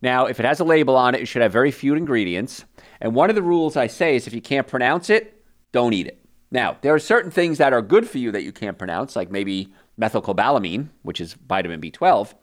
Now, 0.00 0.26
if 0.26 0.38
it 0.38 0.46
has 0.46 0.60
a 0.60 0.64
label 0.64 0.96
on 0.96 1.14
it, 1.14 1.22
it 1.22 1.26
should 1.26 1.42
have 1.42 1.52
very 1.52 1.70
few 1.70 1.94
ingredients. 1.94 2.64
And 3.00 3.14
one 3.14 3.30
of 3.30 3.36
the 3.36 3.42
rules 3.42 3.76
I 3.76 3.86
say 3.88 4.16
is 4.16 4.26
if 4.26 4.34
you 4.34 4.40
can't 4.40 4.66
pronounce 4.66 5.10
it, 5.10 5.42
don't 5.72 5.92
eat 5.92 6.06
it. 6.06 6.24
Now, 6.50 6.76
there 6.82 6.94
are 6.94 7.00
certain 7.00 7.30
things 7.30 7.58
that 7.58 7.72
are 7.72 7.82
good 7.82 8.08
for 8.08 8.18
you 8.18 8.30
that 8.30 8.44
you 8.44 8.52
can't 8.52 8.78
pronounce, 8.78 9.16
like 9.16 9.30
maybe 9.30 9.72
methylcobalamin, 10.00 10.88
which 11.02 11.20
is 11.20 11.34
vitamin 11.34 11.80
B12. 11.80 12.34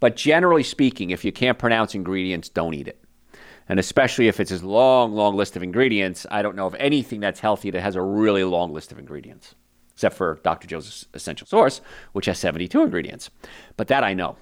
But 0.00 0.16
generally 0.16 0.62
speaking, 0.62 1.10
if 1.10 1.24
you 1.24 1.32
can't 1.32 1.58
pronounce 1.58 1.94
ingredients, 1.94 2.48
don't 2.48 2.74
eat 2.74 2.88
it. 2.88 3.02
And 3.68 3.78
especially 3.78 4.28
if 4.28 4.40
it's 4.40 4.50
a 4.50 4.66
long, 4.66 5.12
long 5.12 5.36
list 5.36 5.54
of 5.56 5.62
ingredients, 5.62 6.26
I 6.30 6.40
don't 6.40 6.56
know 6.56 6.66
of 6.66 6.74
anything 6.76 7.20
that's 7.20 7.40
healthy 7.40 7.70
that 7.70 7.82
has 7.82 7.96
a 7.96 8.02
really 8.02 8.44
long 8.44 8.72
list 8.72 8.92
of 8.92 8.98
ingredients, 8.98 9.54
except 9.98 10.16
for 10.16 10.38
Dr. 10.44 10.68
Joe's 10.68 11.06
Essential 11.12 11.44
Source, 11.44 11.80
which 12.12 12.26
has 12.26 12.38
72 12.38 12.80
ingredients. 12.80 13.30
But 13.76 13.88
that 13.88 14.04
I 14.04 14.14
know. 14.14 14.36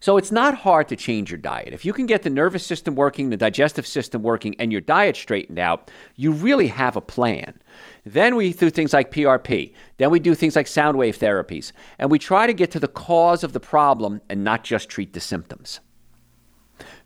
So 0.00 0.18
it's 0.18 0.30
not 0.30 0.54
hard 0.54 0.88
to 0.88 0.96
change 0.96 1.30
your 1.30 1.38
diet. 1.38 1.72
If 1.72 1.86
you 1.86 1.94
can 1.94 2.04
get 2.04 2.22
the 2.22 2.28
nervous 2.28 2.66
system 2.66 2.94
working, 2.94 3.30
the 3.30 3.38
digestive 3.38 3.86
system 3.86 4.22
working, 4.22 4.54
and 4.58 4.70
your 4.70 4.82
diet 4.82 5.16
straightened 5.16 5.58
out, 5.58 5.90
you 6.14 6.30
really 6.30 6.66
have 6.66 6.94
a 6.94 7.00
plan. 7.00 7.58
Then 8.04 8.36
we 8.36 8.52
do 8.52 8.68
things 8.68 8.92
like 8.92 9.10
PRP. 9.10 9.72
Then 9.96 10.10
we 10.10 10.20
do 10.20 10.34
things 10.34 10.56
like 10.56 10.66
sound 10.66 10.98
wave 10.98 11.16
therapies. 11.16 11.72
And 11.98 12.10
we 12.10 12.18
try 12.18 12.46
to 12.46 12.52
get 12.52 12.70
to 12.72 12.80
the 12.80 12.88
cause 12.88 13.42
of 13.42 13.54
the 13.54 13.60
problem 13.60 14.20
and 14.28 14.44
not 14.44 14.62
just 14.62 14.90
treat 14.90 15.14
the 15.14 15.20
symptoms. 15.20 15.80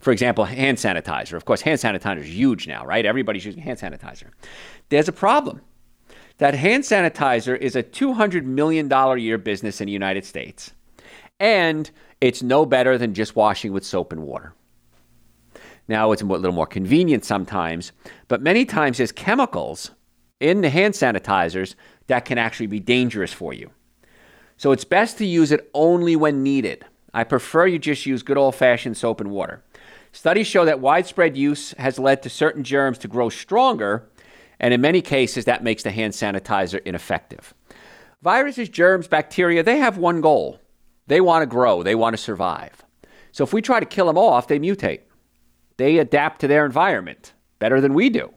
For 0.01 0.11
example, 0.11 0.43
hand 0.43 0.77
sanitizer. 0.77 1.37
Of 1.37 1.45
course, 1.45 1.61
hand 1.61 1.79
sanitizer 1.79 2.19
is 2.19 2.35
huge 2.35 2.67
now, 2.67 2.85
right? 2.85 3.05
Everybody's 3.05 3.45
using 3.45 3.63
hand 3.63 3.79
sanitizer. 3.79 4.31
There's 4.89 5.07
a 5.07 5.13
problem. 5.13 5.61
That 6.37 6.53
hand 6.53 6.83
sanitizer 6.83 7.57
is 7.57 7.75
a 7.75 7.83
$200 7.83 8.43
million 8.43 8.91
a 8.91 9.15
year 9.17 9.37
business 9.37 9.81
in 9.81 9.87
the 9.87 9.91
United 9.91 10.23
States. 10.25 10.71
And 11.39 11.89
it's 12.21 12.43
no 12.43 12.65
better 12.65 12.97
than 12.97 13.13
just 13.13 13.35
washing 13.35 13.73
with 13.73 13.85
soap 13.85 14.11
and 14.11 14.23
water. 14.23 14.53
Now, 15.87 16.11
it's 16.11 16.21
a 16.21 16.25
little 16.25 16.51
more 16.51 16.67
convenient 16.67 17.23
sometimes, 17.23 17.91
but 18.27 18.41
many 18.41 18.65
times 18.65 18.97
there's 18.97 19.11
chemicals 19.11 19.91
in 20.39 20.61
the 20.61 20.69
hand 20.69 20.93
sanitizers 20.93 21.75
that 22.07 22.25
can 22.25 22.37
actually 22.37 22.67
be 22.67 22.79
dangerous 22.79 23.33
for 23.33 23.53
you. 23.53 23.71
So 24.57 24.71
it's 24.71 24.83
best 24.83 25.17
to 25.19 25.25
use 25.25 25.51
it 25.51 25.69
only 25.73 26.15
when 26.15 26.43
needed. 26.43 26.85
I 27.13 27.23
prefer 27.23 27.67
you 27.67 27.79
just 27.79 28.05
use 28.05 28.21
good 28.21 28.37
old 28.37 28.55
fashioned 28.55 28.97
soap 28.97 29.21
and 29.21 29.31
water. 29.31 29.63
Studies 30.11 30.47
show 30.47 30.65
that 30.65 30.79
widespread 30.79 31.37
use 31.37 31.71
has 31.77 31.99
led 31.99 32.21
to 32.23 32.29
certain 32.29 32.63
germs 32.63 32.97
to 32.99 33.07
grow 33.07 33.29
stronger, 33.29 34.09
and 34.59 34.73
in 34.73 34.81
many 34.81 35.01
cases, 35.01 35.45
that 35.45 35.63
makes 35.63 35.83
the 35.83 35.91
hand 35.91 36.13
sanitizer 36.13 36.81
ineffective. 36.85 37.53
Viruses, 38.21 38.69
germs, 38.69 39.07
bacteria, 39.07 39.63
they 39.63 39.77
have 39.77 39.97
one 39.97 40.21
goal 40.21 40.59
they 41.07 41.21
want 41.21 41.41
to 41.41 41.45
grow, 41.45 41.83
they 41.83 41.95
want 41.95 42.15
to 42.15 42.21
survive. 42.21 42.83
So 43.31 43.43
if 43.43 43.53
we 43.53 43.61
try 43.61 43.79
to 43.79 43.85
kill 43.85 44.07
them 44.07 44.17
off, 44.17 44.47
they 44.47 44.59
mutate. 44.59 45.01
They 45.77 45.99
adapt 45.99 46.41
to 46.41 46.47
their 46.47 46.65
environment 46.65 47.33
better 47.59 47.79
than 47.79 47.93
we 47.93 48.09
do. 48.09 48.33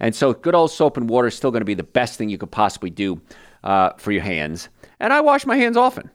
And 0.00 0.14
so 0.14 0.32
good 0.32 0.54
old 0.54 0.70
soap 0.70 0.96
and 0.96 1.08
water 1.08 1.28
is 1.28 1.34
still 1.34 1.50
going 1.50 1.62
to 1.62 1.66
be 1.66 1.74
the 1.74 1.82
best 1.82 2.18
thing 2.18 2.28
you 2.28 2.38
could 2.38 2.50
possibly 2.50 2.90
do 2.90 3.20
uh, 3.62 3.90
for 3.96 4.12
your 4.12 4.22
hands. 4.22 4.68
And 5.00 5.12
I 5.12 5.20
wash 5.20 5.46
my 5.46 5.56
hands 5.56 5.76
often. 5.76 6.10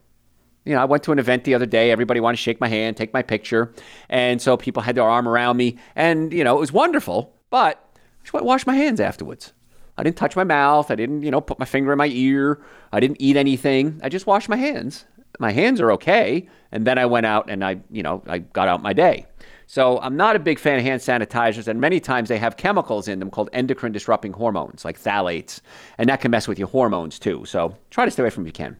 You 0.65 0.75
know, 0.75 0.81
I 0.81 0.85
went 0.85 1.03
to 1.03 1.11
an 1.11 1.19
event 1.19 1.45
the 1.45 1.55
other 1.55 1.65
day. 1.65 1.89
Everybody 1.89 2.19
wanted 2.19 2.37
to 2.37 2.43
shake 2.43 2.61
my 2.61 2.67
hand, 2.67 2.95
take 2.95 3.13
my 3.13 3.23
picture. 3.23 3.73
And 4.09 4.41
so 4.41 4.55
people 4.55 4.83
had 4.83 4.95
their 4.95 5.03
arm 5.03 5.27
around 5.27 5.57
me. 5.57 5.77
And, 5.95 6.31
you 6.31 6.43
know, 6.43 6.55
it 6.55 6.59
was 6.59 6.71
wonderful. 6.71 7.33
But 7.49 7.83
just 8.23 8.33
went 8.33 8.45
wash 8.45 8.65
my 8.65 8.75
hands 8.75 8.99
afterwards. 8.99 9.53
I 9.97 10.03
didn't 10.03 10.17
touch 10.17 10.35
my 10.35 10.45
mouth. 10.45 10.91
I 10.91 10.95
didn't, 10.95 11.23
you 11.23 11.31
know, 11.31 11.41
put 11.41 11.59
my 11.59 11.65
finger 11.65 11.91
in 11.91 11.97
my 11.97 12.07
ear. 12.07 12.61
I 12.91 12.99
didn't 12.99 13.17
eat 13.19 13.35
anything. 13.35 13.99
I 14.03 14.09
just 14.09 14.27
washed 14.27 14.47
my 14.47 14.55
hands 14.55 15.05
my 15.39 15.51
hands 15.51 15.79
are 15.81 15.91
okay. 15.93 16.47
And 16.71 16.85
then 16.85 16.97
I 16.97 17.05
went 17.05 17.25
out 17.25 17.49
and 17.49 17.63
I, 17.63 17.79
you 17.89 18.03
know, 18.03 18.21
I 18.27 18.39
got 18.39 18.67
out 18.67 18.81
my 18.81 18.93
day. 18.93 19.25
So 19.67 19.99
I'm 19.99 20.17
not 20.17 20.35
a 20.35 20.39
big 20.39 20.57
fan 20.57 20.79
of 20.79 20.83
hand 20.83 20.99
sanitizers, 20.99 21.67
and 21.67 21.79
many 21.79 21.99
times 21.99 22.27
they 22.27 22.39
have 22.39 22.57
chemicals 22.57 23.07
in 23.07 23.19
them 23.19 23.29
called 23.29 23.51
endocrine 23.53 23.91
disrupting 23.91 24.33
hormones, 24.33 24.83
like 24.83 24.99
phthalates, 24.99 25.61
and 25.99 26.09
that 26.09 26.21
can 26.21 26.31
mess 26.31 26.47
with 26.47 26.57
your 26.57 26.67
hormones 26.69 27.19
too. 27.19 27.45
So 27.45 27.77
try 27.91 28.03
to 28.05 28.09
stay 28.09 28.23
away 28.23 28.31
from 28.31 28.45
if 28.45 28.47
you 28.47 28.53
can. 28.53 28.77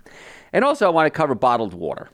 And 0.52 0.66
also, 0.66 0.88
I 0.88 0.90
want 0.90 1.06
to 1.06 1.16
cover 1.16 1.36
bottled 1.36 1.76
water. 1.76 2.10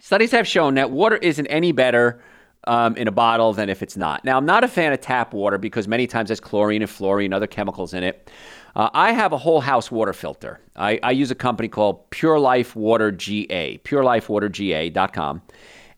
Studies 0.00 0.30
have 0.30 0.48
shown 0.48 0.74
that 0.76 0.90
water 0.90 1.16
isn't 1.16 1.46
any 1.48 1.72
better 1.72 2.22
um, 2.64 2.96
in 2.96 3.08
a 3.08 3.12
bottle 3.12 3.52
than 3.52 3.68
if 3.68 3.82
it's 3.82 3.96
not. 3.96 4.24
Now, 4.24 4.36
I'm 4.36 4.46
not 4.46 4.64
a 4.64 4.68
fan 4.68 4.92
of 4.92 5.00
tap 5.00 5.32
water 5.32 5.58
because 5.58 5.88
many 5.88 6.06
times 6.06 6.28
there's 6.28 6.40
chlorine 6.40 6.82
and 6.82 6.90
fluorine, 6.90 7.32
other 7.32 7.46
chemicals 7.46 7.94
in 7.94 8.02
it. 8.02 8.30
Uh, 8.76 8.90
I 8.94 9.12
have 9.12 9.32
a 9.32 9.38
whole 9.38 9.60
house 9.60 9.90
water 9.90 10.12
filter. 10.12 10.60
I, 10.76 11.00
I, 11.02 11.10
use 11.10 11.30
a 11.30 11.34
company 11.34 11.68
called 11.68 12.08
Pure 12.10 12.38
Life 12.38 12.76
Water 12.76 13.10
GA, 13.10 13.78
purelifewaterga.com. 13.78 15.42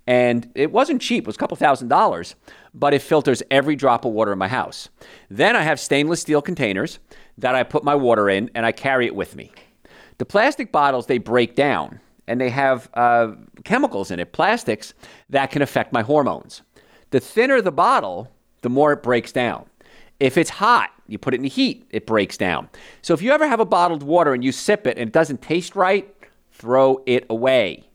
And 0.06 0.50
it 0.54 0.72
wasn't 0.72 1.02
cheap, 1.02 1.24
it 1.24 1.26
was 1.26 1.36
a 1.36 1.38
couple 1.38 1.56
thousand 1.56 1.88
dollars, 1.88 2.34
but 2.74 2.94
it 2.94 3.02
filters 3.02 3.42
every 3.50 3.76
drop 3.76 4.04
of 4.04 4.12
water 4.12 4.32
in 4.32 4.38
my 4.38 4.48
house. 4.48 4.88
Then 5.30 5.54
I 5.54 5.62
have 5.62 5.78
stainless 5.78 6.22
steel 6.22 6.42
containers 6.42 6.98
that 7.38 7.54
I 7.54 7.62
put 7.62 7.84
my 7.84 7.94
water 7.94 8.28
in 8.28 8.50
and 8.54 8.66
I 8.66 8.72
carry 8.72 9.06
it 9.06 9.14
with 9.14 9.36
me. 9.36 9.52
The 10.18 10.24
plastic 10.24 10.72
bottles, 10.72 11.06
they 11.06 11.18
break 11.18 11.54
down 11.54 12.00
and 12.26 12.40
they 12.40 12.50
have 12.50 12.88
uh, 12.94 13.32
chemicals 13.64 14.10
in 14.10 14.20
it, 14.20 14.32
plastics 14.32 14.94
that 15.30 15.50
can 15.50 15.62
affect 15.62 15.92
my 15.92 16.02
hormones. 16.02 16.62
The 17.10 17.20
thinner 17.20 17.60
the 17.60 17.72
bottle, 17.72 18.30
the 18.62 18.70
more 18.70 18.92
it 18.92 19.02
breaks 19.02 19.32
down. 19.32 19.66
If 20.20 20.38
it's 20.38 20.50
hot, 20.50 20.90
you 21.08 21.18
put 21.18 21.34
it 21.34 21.38
in 21.38 21.42
the 21.42 21.48
heat, 21.48 21.84
it 21.90 22.06
breaks 22.06 22.36
down. 22.36 22.68
So 23.02 23.12
if 23.12 23.22
you 23.22 23.32
ever 23.32 23.48
have 23.48 23.60
a 23.60 23.64
bottled 23.64 24.02
water 24.02 24.34
and 24.34 24.44
you 24.44 24.52
sip 24.52 24.86
it 24.86 24.96
and 24.96 25.08
it 25.08 25.12
doesn't 25.12 25.42
taste 25.42 25.74
right, 25.74 26.08
throw 26.52 27.02
it 27.06 27.26
away. 27.28 27.88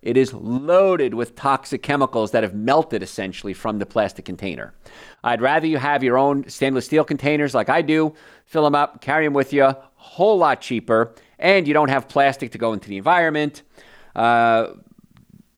It 0.00 0.18
is 0.18 0.34
loaded 0.34 1.14
with 1.14 1.34
toxic 1.34 1.82
chemicals 1.82 2.30
that 2.32 2.42
have 2.42 2.54
melted 2.54 3.02
essentially 3.02 3.54
from 3.54 3.78
the 3.78 3.86
plastic 3.86 4.26
container. 4.26 4.74
I'd 5.22 5.40
rather 5.40 5.66
you 5.66 5.78
have 5.78 6.04
your 6.04 6.18
own 6.18 6.46
stainless 6.48 6.84
steel 6.84 7.04
containers 7.04 7.54
like 7.54 7.70
I 7.70 7.80
do, 7.80 8.14
fill 8.44 8.64
them 8.64 8.74
up, 8.74 9.00
carry 9.00 9.24
them 9.24 9.32
with 9.32 9.52
you, 9.52 9.74
whole 9.94 10.36
lot 10.36 10.60
cheaper, 10.60 11.14
and 11.38 11.66
you 11.66 11.74
don't 11.74 11.90
have 11.90 12.08
plastic 12.08 12.52
to 12.52 12.58
go 12.58 12.72
into 12.72 12.88
the 12.88 12.96
environment. 12.96 13.62
Uh, 14.14 14.68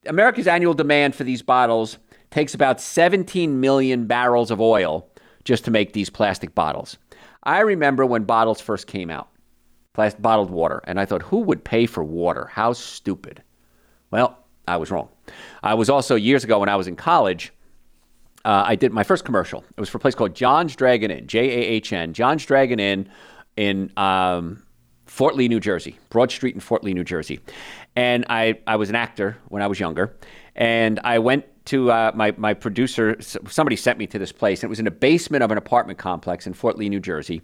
America's 0.07 0.47
annual 0.47 0.75
demand 0.75 1.15
for 1.15 1.25
these 1.25 1.43
bottles 1.43 1.99
takes 2.31 2.55
about 2.55 2.81
17 2.81 3.61
million 3.61 4.07
barrels 4.07 4.51
of 4.51 4.61
oil 4.61 5.09
just 5.45 5.65
to 5.65 5.71
make 5.71 5.93
these 5.93 6.11
plastic 6.11 6.55
bottles. 6.55 6.97
I 7.43 7.61
remember 7.61 8.05
when 8.05 8.25
bottles 8.25 8.61
first 8.61 8.87
came 8.87 9.11
out, 9.11 9.29
plastic, 9.95 10.21
bottled 10.21 10.51
water, 10.51 10.83
and 10.85 10.99
I 10.99 11.05
thought, 11.05 11.23
who 11.23 11.39
would 11.39 11.65
pay 11.65 11.87
for 11.87 12.03
water? 12.03 12.47
How 12.53 12.73
stupid. 12.73 13.43
Well, 14.11 14.39
I 14.67 14.77
was 14.77 14.91
wrong. 14.91 15.09
I 15.63 15.75
was 15.75 15.89
also, 15.89 16.17
years 16.17 16.43
ago 16.43 16.59
when 16.59 16.69
I 16.69 16.77
was 16.77 16.89
in 16.89 16.97
college, 16.97 17.53
uh, 18.45 18.65
I 18.67 18.77
did 18.77 18.93
my 18.93 19.03
first 19.03 19.25
commercial. 19.25 19.65
It 19.77 19.81
was 19.81 19.89
for 19.89 19.99
a 19.99 20.01
place 20.01 20.15
called 20.15 20.35
Jahn's 20.35 20.77
Dragon 20.77 21.11
Inn, 21.11 21.27
J 21.27 21.41
A 21.41 21.67
H 21.69 21.93
N, 21.93 22.13
Jahn's 22.13 22.45
Dragon 22.45 22.79
Inn 22.79 23.09
in 23.57 23.93
um, 23.97 24.63
Fort 25.07 25.37
Lee, 25.37 25.49
New 25.49 25.61
Jersey, 25.61 25.99
Broad 26.11 26.31
Street 26.31 26.55
in 26.55 26.61
Fort 26.61 26.85
Lee, 26.85 26.93
New 26.93 27.05
Jersey. 27.05 27.41
And 27.95 28.27
I, 28.29 28.59
I 28.67 28.77
was 28.77 28.91
an 28.91 28.97
actor 28.97 29.39
when 29.49 29.63
I 29.63 29.67
was 29.67 29.81
younger. 29.81 30.17
And 30.55 31.01
I 31.05 31.19
went 31.19 31.45
to 31.67 31.91
uh, 31.91 32.13
my, 32.15 32.33
my 32.37 32.55
producer, 32.55 33.17
somebody 33.21 33.77
sent 33.77 33.99
me 33.99 34.07
to 34.09 34.19
this 34.19 34.33
place. 34.33 34.61
And 34.61 34.69
it 34.69 34.71
was 34.71 34.79
in 34.79 34.85
the 34.85 34.91
basement 34.91 35.43
of 35.43 35.51
an 35.51 35.59
apartment 35.59 35.99
complex 35.99 36.47
in 36.47 36.55
Fort 36.55 36.77
Lee, 36.77 36.89
New 36.89 37.01
Jersey. 37.01 37.43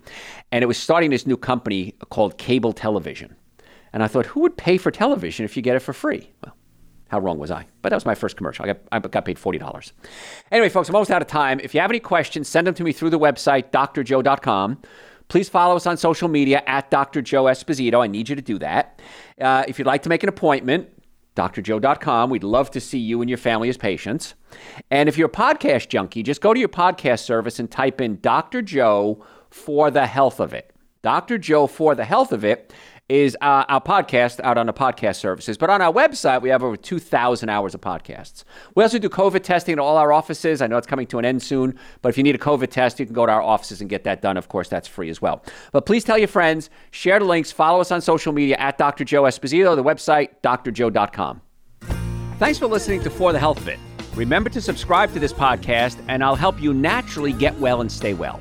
And 0.50 0.62
it 0.62 0.66
was 0.66 0.78
starting 0.78 1.10
this 1.10 1.26
new 1.26 1.36
company 1.36 1.94
called 2.10 2.38
Cable 2.38 2.72
Television. 2.72 3.34
And 3.92 4.02
I 4.02 4.08
thought, 4.08 4.26
who 4.26 4.40
would 4.40 4.56
pay 4.56 4.78
for 4.78 4.90
television 4.90 5.44
if 5.44 5.56
you 5.56 5.62
get 5.62 5.76
it 5.76 5.80
for 5.80 5.92
free? 5.92 6.30
Well, 6.44 6.56
how 7.08 7.18
wrong 7.18 7.38
was 7.38 7.50
I? 7.50 7.66
But 7.82 7.90
that 7.90 7.96
was 7.96 8.06
my 8.06 8.14
first 8.14 8.38
commercial. 8.38 8.64
I 8.64 8.68
got, 8.68 8.78
I 8.90 8.98
got 9.00 9.24
paid 9.26 9.36
$40. 9.36 9.92
Anyway, 10.50 10.70
folks, 10.70 10.88
I'm 10.88 10.94
almost 10.94 11.10
out 11.10 11.20
of 11.20 11.28
time. 11.28 11.60
If 11.60 11.74
you 11.74 11.80
have 11.80 11.90
any 11.90 12.00
questions, 12.00 12.48
send 12.48 12.66
them 12.66 12.74
to 12.74 12.84
me 12.84 12.92
through 12.92 13.10
the 13.10 13.18
website, 13.18 13.70
drjoe.com. 13.70 14.78
Please 15.32 15.48
follow 15.48 15.76
us 15.76 15.86
on 15.86 15.96
social 15.96 16.28
media 16.28 16.62
at 16.66 16.90
Dr. 16.90 17.22
Joe 17.22 17.44
Esposito. 17.44 18.04
I 18.04 18.06
need 18.06 18.28
you 18.28 18.36
to 18.36 18.42
do 18.42 18.58
that. 18.58 19.00
Uh, 19.40 19.64
if 19.66 19.78
you'd 19.78 19.86
like 19.86 20.02
to 20.02 20.10
make 20.10 20.22
an 20.22 20.28
appointment, 20.28 20.90
drjoe.com. 21.36 22.28
We'd 22.28 22.44
love 22.44 22.70
to 22.72 22.80
see 22.82 22.98
you 22.98 23.22
and 23.22 23.30
your 23.30 23.38
family 23.38 23.70
as 23.70 23.78
patients. 23.78 24.34
And 24.90 25.08
if 25.08 25.16
you're 25.16 25.28
a 25.28 25.32
podcast 25.32 25.88
junkie, 25.88 26.22
just 26.22 26.42
go 26.42 26.52
to 26.52 26.60
your 26.60 26.68
podcast 26.68 27.20
service 27.20 27.58
and 27.58 27.70
type 27.70 27.98
in 27.98 28.20
Dr. 28.20 28.60
Joe 28.60 29.24
for 29.48 29.90
the 29.90 30.06
health 30.06 30.38
of 30.38 30.52
it. 30.52 30.70
Dr. 31.00 31.38
Joe 31.38 31.66
for 31.66 31.94
the 31.94 32.04
health 32.04 32.32
of 32.32 32.44
it 32.44 32.70
is 33.12 33.36
uh, 33.42 33.64
our 33.68 33.80
podcast 33.82 34.40
out 34.42 34.56
on 34.56 34.64
the 34.64 34.72
podcast 34.72 35.16
services. 35.16 35.58
But 35.58 35.68
on 35.68 35.82
our 35.82 35.92
website, 35.92 36.40
we 36.40 36.48
have 36.48 36.62
over 36.62 36.78
2,000 36.78 37.50
hours 37.50 37.74
of 37.74 37.82
podcasts. 37.82 38.44
We 38.74 38.82
also 38.82 38.98
do 38.98 39.10
COVID 39.10 39.42
testing 39.42 39.74
at 39.74 39.78
all 39.78 39.98
our 39.98 40.14
offices. 40.14 40.62
I 40.62 40.66
know 40.66 40.78
it's 40.78 40.86
coming 40.86 41.06
to 41.08 41.18
an 41.18 41.26
end 41.26 41.42
soon, 41.42 41.78
but 42.00 42.08
if 42.08 42.16
you 42.16 42.22
need 42.22 42.34
a 42.34 42.38
COVID 42.38 42.70
test, 42.70 42.98
you 42.98 43.04
can 43.04 43.14
go 43.14 43.26
to 43.26 43.32
our 43.32 43.42
offices 43.42 43.82
and 43.82 43.90
get 43.90 44.04
that 44.04 44.22
done. 44.22 44.38
Of 44.38 44.48
course, 44.48 44.70
that's 44.70 44.88
free 44.88 45.10
as 45.10 45.20
well. 45.20 45.44
But 45.72 45.84
please 45.84 46.04
tell 46.04 46.16
your 46.16 46.26
friends, 46.26 46.70
share 46.90 47.18
the 47.18 47.26
links, 47.26 47.52
follow 47.52 47.82
us 47.82 47.92
on 47.92 48.00
social 48.00 48.32
media 48.32 48.56
at 48.56 48.78
Dr. 48.78 49.04
Joe 49.04 49.24
Esposito, 49.24 49.76
the 49.76 49.84
website, 49.84 50.30
drjoe.com. 50.42 51.42
Thanks 52.38 52.58
for 52.58 52.66
listening 52.66 53.02
to 53.02 53.10
For 53.10 53.34
the 53.34 53.38
Health 53.38 53.58
of 53.58 53.68
It. 53.68 53.78
Remember 54.14 54.48
to 54.48 54.60
subscribe 54.62 55.12
to 55.12 55.20
this 55.20 55.34
podcast, 55.34 56.02
and 56.08 56.24
I'll 56.24 56.34
help 56.34 56.62
you 56.62 56.72
naturally 56.72 57.34
get 57.34 57.58
well 57.58 57.82
and 57.82 57.92
stay 57.92 58.14
well. 58.14 58.40